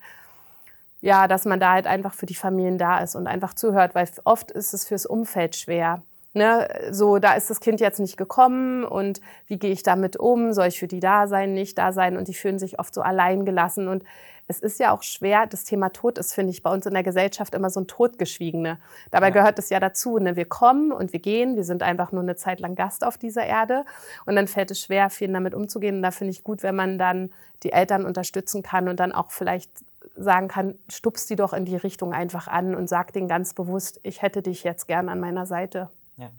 ja, 1.01 1.29
dass 1.29 1.45
man 1.45 1.61
da 1.61 1.73
halt 1.73 1.87
einfach 1.87 2.15
für 2.15 2.27
die 2.27 2.35
Familien 2.35 2.79
da 2.79 2.99
ist 2.99 3.15
und 3.15 3.27
einfach 3.27 3.55
zuhört, 3.55 3.95
weil 3.95 4.09
oft 4.25 4.51
ist 4.51 4.75
es 4.75 4.87
fürs 4.87 5.07
Umfeld 5.07 5.57
schwer. 5.57 6.03
Ne, 6.33 6.69
so, 6.91 7.19
da 7.19 7.33
ist 7.33 7.49
das 7.49 7.61
Kind 7.61 7.81
jetzt 7.81 7.99
nicht 7.99 8.19
gekommen 8.19 8.85
und 8.85 9.23
wie 9.47 9.59
gehe 9.59 9.73
ich 9.73 9.83
damit 9.83 10.19
um? 10.19 10.53
Soll 10.53 10.67
ich 10.67 10.79
für 10.79 10.87
die 10.87 11.01
da 11.01 11.29
sein, 11.29 11.55
nicht 11.55 11.79
da 11.79 11.93
sein? 11.93 12.19
Und 12.19 12.29
die 12.29 12.35
fühlen 12.35 12.59
sich 12.59 12.79
oft 12.79 12.93
so 12.93 13.01
allein 13.01 13.47
gelassen. 13.47 13.89
Und 13.89 14.05
es 14.47 14.61
ist 14.61 14.79
ja 14.79 14.93
auch 14.93 15.03
schwer, 15.03 15.47
das 15.47 15.65
Thema 15.65 15.89
Tod 15.89 16.19
ist, 16.19 16.35
finde 16.35 16.51
ich, 16.51 16.63
bei 16.63 16.71
uns 16.71 16.85
in 16.85 16.93
der 16.93 17.03
Gesellschaft 17.03 17.55
immer 17.55 17.71
so 17.71 17.81
ein 17.81 17.87
Totgeschwiegene. 17.87 18.79
Dabei 19.11 19.29
ja. 19.29 19.33
gehört 19.33 19.59
es 19.59 19.71
ja 19.71 19.81
dazu, 19.81 20.19
ne? 20.19 20.37
wir 20.37 20.45
kommen 20.45 20.93
und 20.93 21.15
wir 21.15 21.21
gehen, 21.21 21.57
wir 21.57 21.65
sind 21.65 21.83
einfach 21.83 22.13
nur 22.13 22.23
eine 22.23 22.37
Zeit 22.37 22.61
lang 22.61 22.75
Gast 22.75 23.03
auf 23.03 23.17
dieser 23.17 23.45
Erde. 23.45 23.85
Und 24.27 24.37
dann 24.37 24.47
fällt 24.47 24.71
es 24.71 24.81
schwer, 24.81 25.09
vielen 25.09 25.33
damit 25.33 25.55
umzugehen. 25.55 25.97
Und 25.97 26.03
da 26.03 26.11
finde 26.11 26.33
ich 26.33 26.45
gut, 26.45 26.63
wenn 26.63 26.77
man 26.77 26.99
dann 26.99 27.33
die 27.63 27.73
Eltern 27.73 28.05
unterstützen 28.05 28.63
kann 28.63 28.89
und 28.89 29.01
dann 29.01 29.13
auch 29.13 29.31
vielleicht 29.31 29.71
sagen 30.17 30.49
kann, 30.49 30.75
stupst 30.89 31.29
die 31.31 31.37
doch 31.37 31.53
in 31.53 31.65
die 31.65 31.77
Richtung 31.77 32.13
einfach 32.13 32.49
an 32.49 32.75
und 32.75 32.89
sag 32.89 33.13
denen 33.13 33.29
ganz 33.29 33.55
bewusst, 33.55 34.01
ich 34.03 34.23
hätte 34.23 34.43
dich 34.43 34.65
jetzt 34.65 34.87
gern 34.87 35.09
an 35.09 35.21
meiner 35.21 35.47
Seite. 35.47 35.91
Ja. 36.17 36.31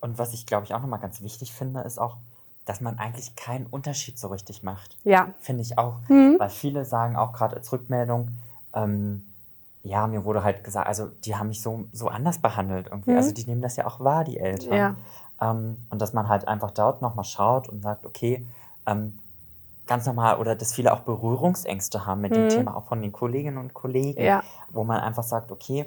Und 0.00 0.18
was 0.18 0.32
ich, 0.32 0.46
glaube 0.46 0.64
ich, 0.64 0.74
auch 0.74 0.80
nochmal 0.80 1.00
ganz 1.00 1.22
wichtig 1.22 1.52
finde, 1.52 1.80
ist 1.80 1.98
auch, 1.98 2.16
dass 2.64 2.80
man 2.80 2.98
eigentlich 2.98 3.36
keinen 3.36 3.66
Unterschied 3.66 4.18
so 4.18 4.28
richtig 4.28 4.62
macht. 4.62 4.96
Ja. 5.04 5.28
Finde 5.40 5.62
ich 5.62 5.78
auch. 5.78 5.96
Mhm. 6.08 6.36
Weil 6.38 6.50
viele 6.50 6.84
sagen 6.84 7.16
auch 7.16 7.32
gerade 7.32 7.56
als 7.56 7.72
Rückmeldung, 7.72 8.30
ähm, 8.74 9.24
ja, 9.82 10.06
mir 10.06 10.24
wurde 10.24 10.44
halt 10.44 10.62
gesagt, 10.62 10.86
also 10.86 11.08
die 11.24 11.36
haben 11.36 11.48
mich 11.48 11.62
so, 11.62 11.84
so 11.92 12.08
anders 12.08 12.38
behandelt 12.38 12.88
irgendwie. 12.88 13.12
Mhm. 13.12 13.16
Also 13.16 13.32
die 13.32 13.44
nehmen 13.44 13.62
das 13.62 13.76
ja 13.76 13.86
auch 13.86 14.00
wahr, 14.00 14.24
die 14.24 14.38
Eltern. 14.38 14.74
Ja. 14.74 14.94
Ähm, 15.40 15.78
und 15.88 16.00
dass 16.02 16.12
man 16.12 16.28
halt 16.28 16.46
einfach 16.48 16.70
dort 16.70 17.00
nochmal 17.00 17.24
schaut 17.24 17.68
und 17.68 17.82
sagt, 17.82 18.04
okay, 18.04 18.46
ähm, 18.86 19.18
ganz 19.90 20.06
normal, 20.06 20.38
oder 20.38 20.54
dass 20.54 20.72
viele 20.72 20.92
auch 20.92 21.00
Berührungsängste 21.00 22.06
haben 22.06 22.20
mit 22.20 22.30
mhm. 22.30 22.36
dem 22.36 22.48
Thema, 22.48 22.76
auch 22.76 22.84
von 22.84 23.02
den 23.02 23.10
Kolleginnen 23.10 23.58
und 23.58 23.74
Kollegen, 23.74 24.22
ja. 24.22 24.44
wo 24.70 24.84
man 24.84 25.00
einfach 25.00 25.24
sagt, 25.24 25.50
okay, 25.50 25.84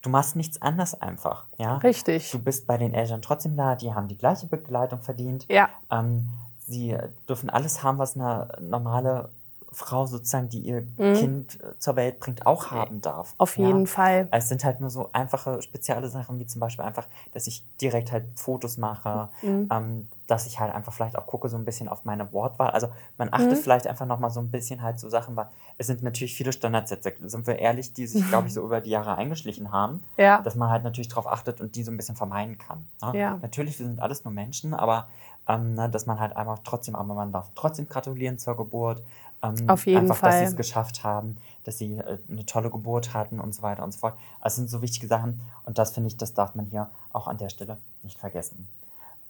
du 0.00 0.08
machst 0.08 0.36
nichts 0.36 0.62
anders 0.62 0.98
einfach. 0.98 1.44
Ja? 1.58 1.76
Richtig. 1.76 2.30
Du 2.30 2.38
bist 2.38 2.66
bei 2.66 2.78
den 2.78 2.94
Eltern 2.94 3.20
trotzdem 3.20 3.58
da, 3.58 3.76
die 3.76 3.92
haben 3.92 4.08
die 4.08 4.16
gleiche 4.16 4.46
Begleitung 4.46 5.02
verdient. 5.02 5.44
Ja. 5.50 5.68
Ähm, 5.90 6.30
sie 6.66 6.96
dürfen 7.28 7.50
alles 7.50 7.82
haben, 7.82 7.98
was 7.98 8.16
eine 8.16 8.56
normale 8.58 9.28
Frau 9.72 10.06
sozusagen, 10.06 10.48
die 10.48 10.60
ihr 10.60 10.82
mhm. 10.96 11.14
Kind 11.14 11.60
äh, 11.62 11.78
zur 11.78 11.96
Welt 11.96 12.18
bringt, 12.18 12.44
auch 12.46 12.70
haben 12.70 13.00
darf. 13.00 13.34
Auf 13.38 13.56
ja? 13.56 13.66
jeden 13.66 13.86
Fall. 13.86 14.28
Es 14.32 14.48
sind 14.48 14.64
halt 14.64 14.80
nur 14.80 14.90
so 14.90 15.10
einfache, 15.12 15.62
spezielle 15.62 16.08
Sachen, 16.08 16.38
wie 16.38 16.46
zum 16.46 16.60
Beispiel 16.60 16.84
einfach, 16.84 17.06
dass 17.32 17.46
ich 17.46 17.64
direkt 17.80 18.10
halt 18.10 18.24
Fotos 18.34 18.78
mache, 18.78 19.28
mhm. 19.42 19.68
ähm, 19.70 20.08
dass 20.26 20.46
ich 20.46 20.58
halt 20.58 20.74
einfach 20.74 20.92
vielleicht 20.92 21.16
auch 21.16 21.26
gucke 21.26 21.48
so 21.48 21.56
ein 21.56 21.64
bisschen 21.64 21.88
auf 21.88 22.04
meine 22.04 22.32
Wortwahl. 22.32 22.70
Also 22.70 22.88
man 23.16 23.28
achtet 23.32 23.52
mhm. 23.52 23.56
vielleicht 23.56 23.86
einfach 23.86 24.06
nochmal 24.06 24.30
so 24.30 24.40
ein 24.40 24.50
bisschen 24.50 24.82
halt 24.82 24.98
so 24.98 25.08
Sachen, 25.08 25.36
weil 25.36 25.46
es 25.78 25.86
sind 25.86 26.02
natürlich 26.02 26.34
viele 26.34 26.52
Standardsätze, 26.52 27.12
sind 27.22 27.46
wir 27.46 27.58
ehrlich, 27.58 27.92
die 27.92 28.06
sich, 28.06 28.26
glaube 28.28 28.48
ich, 28.48 28.54
so 28.54 28.62
über 28.64 28.80
die 28.80 28.90
Jahre 28.90 29.16
eingeschlichen 29.16 29.72
haben, 29.72 30.02
ja. 30.16 30.42
dass 30.42 30.56
man 30.56 30.70
halt 30.70 30.82
natürlich 30.82 31.08
darauf 31.08 31.26
achtet 31.26 31.60
und 31.60 31.76
die 31.76 31.84
so 31.84 31.90
ein 31.90 31.96
bisschen 31.96 32.16
vermeiden 32.16 32.58
kann. 32.58 32.84
Ne? 33.02 33.18
Ja. 33.18 33.38
Natürlich, 33.40 33.78
wir 33.78 33.86
sind 33.86 34.00
alles 34.00 34.24
nur 34.24 34.32
Menschen, 34.32 34.74
aber 34.74 35.08
ähm, 35.48 35.74
ne, 35.74 35.88
dass 35.88 36.06
man 36.06 36.20
halt 36.20 36.36
einfach 36.36 36.60
trotzdem, 36.64 36.94
aber 36.94 37.14
man 37.14 37.32
darf 37.32 37.50
trotzdem 37.54 37.88
gratulieren 37.88 38.38
zur 38.38 38.56
Geburt. 38.56 39.02
Ähm, 39.42 39.68
Auf 39.68 39.86
jeden 39.86 40.00
einfach, 40.00 40.16
Fall. 40.16 40.30
dass 40.30 40.40
sie 40.40 40.44
es 40.46 40.56
geschafft 40.56 41.02
haben, 41.02 41.36
dass 41.64 41.78
sie 41.78 41.96
äh, 41.96 42.18
eine 42.28 42.44
tolle 42.46 42.70
Geburt 42.70 43.14
hatten 43.14 43.40
und 43.40 43.54
so 43.54 43.62
weiter 43.62 43.82
und 43.82 43.92
so 43.92 43.98
fort. 43.98 44.14
Also 44.40 44.56
sind 44.56 44.68
so 44.68 44.82
wichtige 44.82 45.06
Sachen 45.06 45.40
und 45.64 45.78
das 45.78 45.92
finde 45.92 46.08
ich, 46.08 46.16
das 46.16 46.34
darf 46.34 46.54
man 46.54 46.66
hier 46.66 46.90
auch 47.12 47.26
an 47.26 47.38
der 47.38 47.48
Stelle 47.48 47.78
nicht 48.02 48.18
vergessen. 48.18 48.68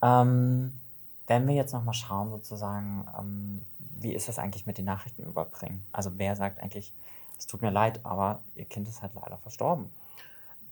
Ähm, 0.02 0.72
wenn 1.26 1.46
wir 1.46 1.54
jetzt 1.54 1.72
nochmal 1.72 1.94
schauen, 1.94 2.30
sozusagen, 2.30 3.06
ähm, 3.18 3.62
wie 4.00 4.12
ist 4.12 4.28
das 4.28 4.38
eigentlich 4.38 4.66
mit 4.66 4.78
den 4.78 4.86
Nachrichten 4.86 5.22
überbringen? 5.22 5.84
Also 5.92 6.10
wer 6.16 6.34
sagt 6.34 6.60
eigentlich, 6.60 6.92
es 7.38 7.46
tut 7.46 7.62
mir 7.62 7.70
leid, 7.70 8.00
aber 8.02 8.40
ihr 8.56 8.64
Kind 8.64 8.88
ist 8.88 9.02
halt 9.02 9.12
leider 9.14 9.38
verstorben? 9.38 9.90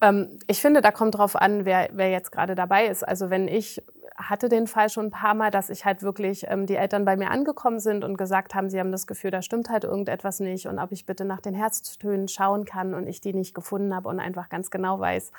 Ähm, 0.00 0.38
ich 0.46 0.60
finde, 0.60 0.80
da 0.80 0.90
kommt 0.90 1.16
drauf 1.16 1.36
an, 1.36 1.64
wer, 1.64 1.90
wer 1.92 2.10
jetzt 2.10 2.32
gerade 2.32 2.54
dabei 2.54 2.86
ist. 2.86 3.06
Also 3.06 3.30
wenn 3.30 3.48
ich 3.48 3.82
hatte 4.18 4.48
den 4.48 4.66
Fall 4.66 4.90
schon 4.90 5.06
ein 5.06 5.10
paar 5.10 5.34
Mal, 5.34 5.50
dass 5.50 5.70
ich 5.70 5.84
halt 5.84 6.02
wirklich 6.02 6.46
ähm, 6.48 6.66
die 6.66 6.74
Eltern 6.74 7.04
bei 7.04 7.16
mir 7.16 7.30
angekommen 7.30 7.78
sind 7.78 8.04
und 8.04 8.18
gesagt 8.18 8.54
haben, 8.54 8.68
sie 8.68 8.80
haben 8.80 8.90
das 8.90 9.06
Gefühl, 9.06 9.30
da 9.30 9.42
stimmt 9.42 9.70
halt 9.70 9.84
irgendetwas 9.84 10.40
nicht 10.40 10.66
und 10.66 10.78
ob 10.78 10.90
ich 10.90 11.06
bitte 11.06 11.24
nach 11.24 11.40
den 11.40 11.54
Herztönen 11.54 12.26
schauen 12.26 12.64
kann 12.64 12.94
und 12.94 13.06
ich 13.06 13.20
die 13.20 13.32
nicht 13.32 13.54
gefunden 13.54 13.94
habe 13.94 14.08
und 14.08 14.18
einfach 14.18 14.48
ganz 14.48 14.70
genau 14.70 14.98
weiß, 14.98 15.30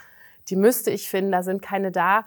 die 0.48 0.56
müsste 0.56 0.92
ich 0.92 1.10
finden, 1.10 1.32
da 1.32 1.44
sind 1.44 1.62
keine 1.62 1.92
da. 1.92 2.26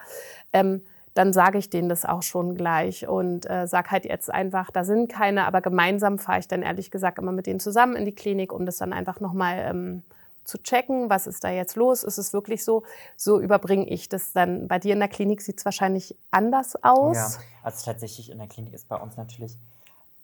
Ähm, 0.52 0.82
dann 1.14 1.32
sage 1.32 1.58
ich 1.58 1.68
denen 1.68 1.88
das 1.88 2.04
auch 2.04 2.22
schon 2.22 2.54
gleich 2.54 3.06
und 3.06 3.48
äh, 3.48 3.66
sage 3.66 3.90
halt 3.90 4.04
jetzt 4.04 4.32
einfach, 4.32 4.70
da 4.70 4.84
sind 4.84 5.12
keine, 5.12 5.46
aber 5.46 5.60
gemeinsam 5.60 6.18
fahre 6.18 6.38
ich 6.38 6.48
dann 6.48 6.62
ehrlich 6.62 6.90
gesagt 6.90 7.18
immer 7.18 7.32
mit 7.32 7.46
denen 7.46 7.60
zusammen 7.60 7.96
in 7.96 8.04
die 8.04 8.14
Klinik, 8.14 8.52
um 8.52 8.64
das 8.64 8.78
dann 8.78 8.92
einfach 8.92 9.20
nochmal 9.20 9.58
ähm, 9.58 10.02
zu 10.44 10.58
checken, 10.62 11.10
was 11.10 11.26
ist 11.26 11.44
da 11.44 11.50
jetzt 11.50 11.76
los, 11.76 12.02
ist 12.02 12.18
es 12.18 12.32
wirklich 12.32 12.64
so, 12.64 12.82
so 13.16 13.40
überbringe 13.40 13.88
ich 13.88 14.08
das 14.08 14.32
dann. 14.32 14.68
Bei 14.68 14.78
dir 14.78 14.92
in 14.94 14.98
der 14.98 15.08
Klinik 15.08 15.40
sieht 15.40 15.58
es 15.58 15.64
wahrscheinlich 15.64 16.16
anders 16.30 16.76
aus. 16.82 17.16
Ja, 17.16 17.30
also 17.62 17.84
tatsächlich 17.84 18.30
in 18.30 18.38
der 18.38 18.48
Klinik 18.48 18.74
ist 18.74 18.88
bei 18.88 18.96
uns 18.96 19.16
natürlich, 19.16 19.56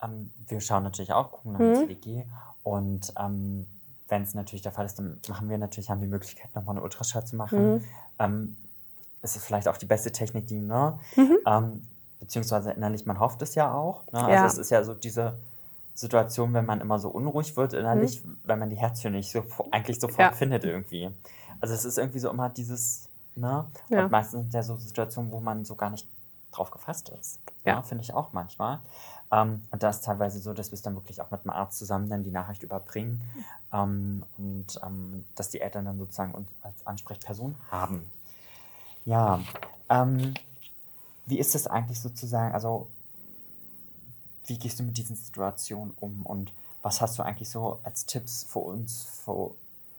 ähm, 0.03 0.31
wir 0.47 0.61
schauen 0.61 0.83
natürlich 0.83 1.13
auch, 1.13 1.31
gucken 1.31 1.53
nach 1.53 1.61
mhm. 1.61 1.75
CDG 1.77 2.25
und 2.63 3.13
ähm, 3.19 3.67
wenn 4.09 4.23
es 4.23 4.35
natürlich 4.35 4.63
der 4.63 4.73
Fall 4.73 4.87
ist, 4.87 4.99
dann 4.99 5.21
machen 5.29 5.49
wir 5.49 5.59
natürlich, 5.59 5.91
haben 5.91 6.01
die 6.01 6.07
Möglichkeit, 6.07 6.55
nochmal 6.55 6.77
eine 6.77 6.83
Ultraschall 6.83 7.25
zu 7.27 7.37
machen. 7.37 7.75
Mhm. 7.75 7.85
Ähm, 8.19 8.57
es 9.23 9.37
ist 9.37 9.45
vielleicht 9.45 9.69
auch 9.69 9.77
die 9.77 9.87
beste 9.87 10.13
Technik, 10.13 10.47
die, 10.47 10.61
ne? 10.61 10.99
Mhm. 11.17 11.39
Ähm, 11.47 11.83
beziehungsweise 12.21 12.73
innerlich, 12.73 13.07
man 13.07 13.21
hofft 13.21 13.43
es 13.43 13.55
ja 13.55 13.73
auch. 13.73 14.11
Ne? 14.13 14.19
Also 14.21 14.31
ja. 14.31 14.47
es 14.47 14.59
ist 14.59 14.71
ja 14.71 14.83
so 14.83 14.95
diese 14.95 15.39
Situation, 15.99 16.55
wenn 16.55 16.65
man 16.65 16.81
immer 16.81 17.01
so 17.01 17.09
unruhig 17.09 17.57
wird 17.57 17.73
innerlich, 17.73 18.25
mhm. 18.25 18.39
wenn 18.45 18.61
man 18.61 18.71
die 18.71 18.77
Herzchen 18.77 19.15
nicht 19.15 19.33
so 19.33 19.43
eigentlich 19.73 19.99
sofort 19.99 20.21
ja. 20.21 20.33
findet 20.33 20.65
irgendwie. 20.65 21.11
Also 21.61 21.75
es 21.75 21.85
ist 21.85 21.99
irgendwie 21.99 22.21
so 22.21 22.31
immer 22.31 22.49
dieses, 22.51 23.09
ne? 23.35 23.67
Ja. 23.89 24.05
Und 24.05 24.13
meistens 24.13 24.43
sind 24.43 24.55
ja 24.55 24.63
so 24.63 24.77
Situationen, 24.77 25.33
wo 25.33 25.41
man 25.41 25.65
so 25.65 25.75
gar 25.75 25.91
nicht 25.91 26.07
drauf 26.53 26.71
gefasst 26.71 27.09
ist. 27.09 27.41
Ja. 27.65 27.77
Ne? 27.77 27.83
Finde 27.83 28.05
ich 28.05 28.15
auch 28.15 28.33
manchmal. 28.33 28.79
Ähm, 29.33 29.65
und 29.73 29.83
da 29.83 29.91
ist 29.91 30.05
teilweise 30.05 30.39
so, 30.39 30.55
dass 30.55 30.71
wir 30.71 30.75
es 30.75 30.83
dann 30.83 30.95
wirklich 30.95 31.21
auch 31.21 31.33
mit 31.33 31.43
dem 31.43 31.51
Arzt 31.51 31.79
zusammen 31.79 32.09
dann 32.09 32.23
die 32.23 32.31
Nachricht 32.31 32.63
überbringen 32.63 33.21
ähm, 33.73 34.25
und 34.39 34.81
ähm, 34.87 35.25
dass 35.35 35.51
die 35.51 35.61
Eltern 35.61 35.85
dann 35.85 35.99
sozusagen 35.99 36.33
uns 36.33 36.49
als 36.63 36.87
Ansprechperson 36.87 37.57
haben. 37.73 38.09
Ja, 39.05 39.41
ähm, 39.89 40.35
wie 41.27 41.41
ist 41.41 41.57
das 41.57 41.67
eigentlich 41.67 42.01
sozusagen, 42.01 42.55
also 42.55 42.87
wie 44.49 44.59
gehst 44.59 44.81
du 44.81 44.85
mit 44.85 44.97
diesen 44.97 45.17
Situationen 45.17 45.93
um 46.01 46.25
und 46.25 46.53
was 46.83 47.01
hast 47.01 47.19
du 47.19 47.23
eigentlich 47.23 47.51
so 47.51 47.81
als 47.83 48.07
Tipps 48.07 48.45
für 48.45 48.61
uns, 48.61 49.23
für 49.25 49.51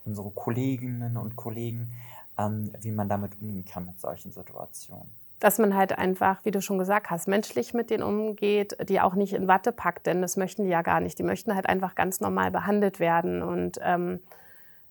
unsere 0.06 0.30
Kolleginnen 0.32 1.18
und 1.18 1.36
Kollegen, 1.36 1.92
ähm, 2.38 2.72
wie 2.82 2.92
man 2.92 3.10
damit 3.10 3.34
umgehen 3.42 3.66
kann 3.66 3.86
mit 3.86 4.00
solchen 4.00 4.32
Situationen? 4.32 5.10
Dass 5.40 5.58
man 5.58 5.76
halt 5.76 5.98
einfach, 5.98 6.44
wie 6.44 6.52
du 6.52 6.62
schon 6.62 6.78
gesagt 6.78 7.10
hast, 7.10 7.28
menschlich 7.28 7.74
mit 7.74 7.90
denen 7.90 8.04
umgeht, 8.04 8.76
die 8.90 9.00
auch 9.00 9.16
nicht 9.16 9.34
in 9.34 9.48
Watte 9.48 9.72
packt, 9.72 10.06
denn 10.08 10.22
das 10.22 10.36
möchten 10.36 10.64
die 10.64 10.70
ja 10.70 10.82
gar 10.82 11.00
nicht. 11.00 11.18
Die 11.18 11.24
möchten 11.24 11.56
halt 11.56 11.68
einfach 11.68 11.96
ganz 11.96 12.20
normal 12.20 12.52
behandelt 12.52 13.00
werden 13.00 13.42
und 13.42 13.80
ähm, 13.82 14.20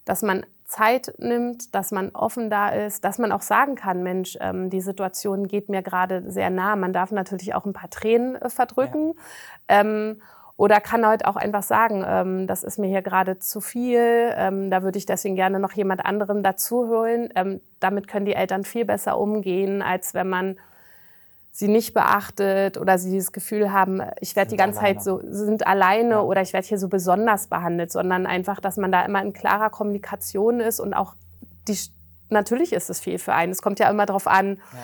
dass 0.05 0.23
man 0.23 0.47
Zeit 0.69 1.15
nimmt, 1.19 1.75
dass 1.75 1.91
man 1.91 2.11
offen 2.11 2.51
da 2.51 2.69
ist, 2.69 3.05
dass 3.05 3.19
man 3.19 3.33
auch 3.33 3.41
sagen 3.41 3.75
kann, 3.75 4.03
Mensch, 4.03 4.37
ähm, 4.41 4.71
die 4.71 4.83
Situation 4.83 5.49
geht 5.49 5.69
mir 5.69 5.83
gerade 5.83 6.31
sehr 6.31 6.51
nah. 6.51 6.77
Man 6.77 6.93
darf 6.93 7.11
natürlich 7.11 7.55
auch 7.55 7.65
ein 7.65 7.73
paar 7.73 7.91
Tränen 7.91 8.37
äh, 8.37 8.51
verdrücken. 8.51 9.15
Ja. 9.69 9.81
Ähm, 9.81 10.21
oder 10.57 10.81
kann 10.81 11.07
halt 11.07 11.25
auch 11.25 11.37
einfach 11.37 11.63
sagen, 11.63 12.05
ähm, 12.07 12.47
das 12.47 12.65
ist 12.65 12.79
mir 12.79 12.89
hier 12.89 13.01
gerade 13.01 13.39
zu 13.39 13.61
viel, 13.61 14.33
ähm, 14.37 14.71
da 14.71 14.83
würde 14.83 14.99
ich 14.99 15.07
deswegen 15.07 15.37
gerne 15.37 15.61
noch 15.61 15.73
jemand 15.73 16.05
anderem 16.05 16.43
dazuholen. 16.43 17.33
Ähm, 17.37 17.61
damit 17.81 18.09
können 18.09 18.27
die 18.27 18.35
Eltern 18.35 18.65
viel 18.65 18.85
besser 18.85 19.19
umgehen, 19.19 19.83
als 19.83 20.15
wenn 20.15 20.29
man 20.29 20.57
sie 21.51 21.69
nicht 21.69 21.95
beachtet 21.95 22.79
oder 22.79 22.99
sie 22.99 23.17
das 23.17 23.33
Gefühl 23.33 23.73
haben, 23.73 24.01
ich 24.21 24.37
werde 24.37 24.51
die 24.51 24.57
ganze 24.57 24.79
alleine. 24.81 24.99
Zeit 24.99 25.05
so, 25.05 25.21
sind 25.25 25.67
alleine 25.67 26.11
ja. 26.11 26.21
oder 26.21 26.41
ich 26.41 26.53
werde 26.53 26.67
hier 26.67 26.79
so 26.79 26.89
besonders 26.89 27.49
behandelt, 27.49 27.91
sondern 27.91 28.27
einfach, 28.27 28.61
dass 28.61 28.77
man 28.77 28.93
da 28.93 29.05
immer 29.05 29.23
in 29.23 29.33
klarer 29.33 29.71
Kommunikation 29.71 30.61
ist 30.61 30.79
und 30.79 30.95
auch 30.95 31.15
die, 31.67 31.77
natürlich 32.29 32.73
ist 32.73 32.91
es 32.91 33.01
viel 33.01 33.19
für 33.19 33.35
einen. 33.35 33.53
Es 33.53 33.63
kommt 33.63 33.81
ja 33.81 33.91
immer 33.91 34.07
darauf 34.07 34.27
an, 34.27 34.57
ja. 34.73 34.79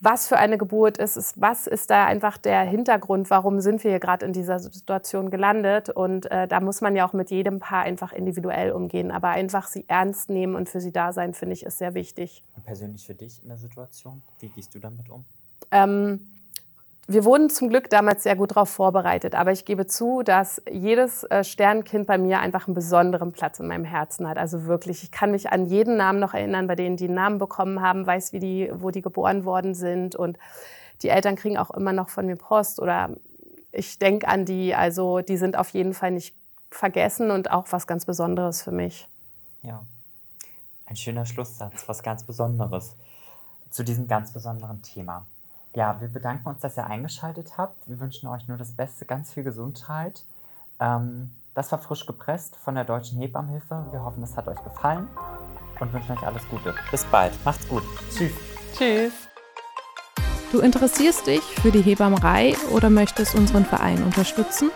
was 0.00 0.28
für 0.28 0.36
eine 0.36 0.58
Geburt 0.58 0.98
ist 0.98 1.16
es, 1.16 1.40
was 1.40 1.66
ist 1.66 1.88
da 1.88 2.04
einfach 2.04 2.36
der 2.36 2.60
Hintergrund, 2.60 3.30
warum 3.30 3.60
sind 3.60 3.82
wir 3.82 3.92
hier 3.92 4.00
gerade 4.00 4.26
in 4.26 4.34
dieser 4.34 4.58
Situation 4.58 5.30
gelandet 5.30 5.88
und 5.88 6.30
äh, 6.30 6.46
da 6.46 6.60
muss 6.60 6.82
man 6.82 6.94
ja 6.94 7.08
auch 7.08 7.14
mit 7.14 7.30
jedem 7.30 7.58
Paar 7.58 7.84
einfach 7.84 8.12
individuell 8.12 8.72
umgehen, 8.72 9.10
aber 9.10 9.28
einfach 9.28 9.66
sie 9.66 9.84
ernst 9.88 10.28
nehmen 10.28 10.56
und 10.56 10.68
für 10.68 10.80
sie 10.80 10.92
da 10.92 11.12
sein, 11.14 11.32
finde 11.32 11.54
ich, 11.54 11.64
ist 11.64 11.78
sehr 11.78 11.94
wichtig. 11.94 12.44
Und 12.54 12.66
persönlich 12.66 13.06
für 13.06 13.14
dich 13.14 13.42
in 13.42 13.48
der 13.48 13.58
Situation, 13.58 14.22
wie 14.40 14.50
gehst 14.50 14.74
du 14.74 14.78
damit 14.78 15.08
um? 15.08 15.24
Ähm, 15.70 16.20
wir 17.10 17.24
wurden 17.24 17.48
zum 17.48 17.70
Glück 17.70 17.88
damals 17.88 18.22
sehr 18.22 18.36
gut 18.36 18.50
darauf 18.50 18.68
vorbereitet, 18.68 19.34
aber 19.34 19.50
ich 19.50 19.64
gebe 19.64 19.86
zu, 19.86 20.22
dass 20.22 20.60
jedes 20.70 21.24
äh, 21.24 21.42
Sternkind 21.42 22.06
bei 22.06 22.18
mir 22.18 22.40
einfach 22.40 22.68
einen 22.68 22.74
besonderen 22.74 23.32
Platz 23.32 23.58
in 23.60 23.66
meinem 23.66 23.86
Herzen 23.86 24.28
hat. 24.28 24.36
Also 24.36 24.66
wirklich, 24.66 25.02
ich 25.02 25.10
kann 25.10 25.30
mich 25.30 25.50
an 25.50 25.64
jeden 25.64 25.96
Namen 25.96 26.20
noch 26.20 26.34
erinnern, 26.34 26.66
bei 26.66 26.74
denen 26.74 26.98
die 26.98 27.06
einen 27.06 27.14
Namen 27.14 27.38
bekommen 27.38 27.80
haben, 27.80 28.06
weiß, 28.06 28.34
wie 28.34 28.40
die, 28.40 28.70
wo 28.74 28.90
die 28.90 29.00
geboren 29.00 29.46
worden 29.46 29.74
sind 29.74 30.16
und 30.16 30.38
die 31.02 31.08
Eltern 31.08 31.36
kriegen 31.36 31.56
auch 31.56 31.70
immer 31.70 31.94
noch 31.94 32.10
von 32.10 32.26
mir 32.26 32.36
Post 32.36 32.78
oder 32.78 33.10
ich 33.72 33.98
denke 33.98 34.28
an 34.28 34.44
die, 34.44 34.74
also 34.74 35.20
die 35.20 35.38
sind 35.38 35.56
auf 35.56 35.70
jeden 35.70 35.94
Fall 35.94 36.10
nicht 36.10 36.34
vergessen 36.70 37.30
und 37.30 37.50
auch 37.50 37.68
was 37.70 37.86
ganz 37.86 38.04
Besonderes 38.04 38.60
für 38.60 38.72
mich. 38.72 39.08
Ja, 39.62 39.82
ein 40.84 40.96
schöner 40.96 41.24
Schlusssatz, 41.24 41.88
was 41.88 42.02
ganz 42.02 42.24
Besonderes 42.24 42.96
zu 43.70 43.82
diesem 43.82 44.06
ganz 44.08 44.32
besonderen 44.32 44.82
Thema. 44.82 45.26
Ja, 45.74 46.00
wir 46.00 46.08
bedanken 46.08 46.48
uns, 46.48 46.60
dass 46.60 46.76
ihr 46.76 46.86
eingeschaltet 46.86 47.58
habt. 47.58 47.88
Wir 47.88 48.00
wünschen 48.00 48.28
euch 48.28 48.48
nur 48.48 48.56
das 48.56 48.72
Beste, 48.72 49.04
ganz 49.04 49.32
viel 49.32 49.44
Gesundheit. 49.44 50.24
Ähm, 50.80 51.30
das 51.54 51.70
war 51.72 51.78
frisch 51.78 52.06
gepresst 52.06 52.56
von 52.56 52.74
der 52.74 52.84
Deutschen 52.84 53.18
Hebammenhilfe. 53.18 53.86
Wir 53.90 54.04
hoffen, 54.04 54.22
es 54.22 54.36
hat 54.36 54.48
euch 54.48 54.62
gefallen 54.62 55.08
und 55.80 55.92
wünschen 55.92 56.16
euch 56.16 56.22
alles 56.22 56.48
Gute. 56.48 56.74
Bis 56.90 57.04
bald. 57.04 57.32
Macht's 57.44 57.68
gut. 57.68 57.82
Tschüss. 58.10 58.32
Tschüss. 58.76 59.12
Du 60.50 60.60
interessierst 60.60 61.26
dich 61.26 61.42
für 61.42 61.70
die 61.70 61.82
Hebammerei 61.82 62.56
oder 62.72 62.88
möchtest 62.88 63.34
unseren 63.34 63.66
Verein 63.66 64.02
unterstützen? 64.02 64.70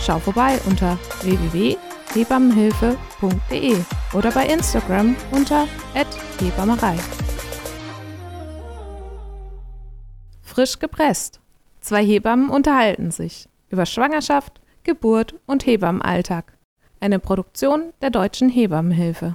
Schau 0.00 0.18
vorbei 0.18 0.58
unter 0.66 0.98
www.hebammenhilfe.de 1.22 3.76
oder 4.14 4.32
bei 4.32 4.46
Instagram 4.46 5.14
unter 5.30 5.68
@hebammerei. 6.40 6.96
Frisch 10.52 10.80
gepresst. 10.80 11.40
Zwei 11.80 12.04
Hebammen 12.04 12.50
unterhalten 12.50 13.10
sich 13.10 13.48
über 13.70 13.86
Schwangerschaft, 13.86 14.60
Geburt 14.82 15.34
und 15.46 15.64
Hebammenalltag. 15.64 16.58
Eine 17.00 17.18
Produktion 17.18 17.94
der 18.02 18.10
Deutschen 18.10 18.50
Hebammenhilfe. 18.50 19.34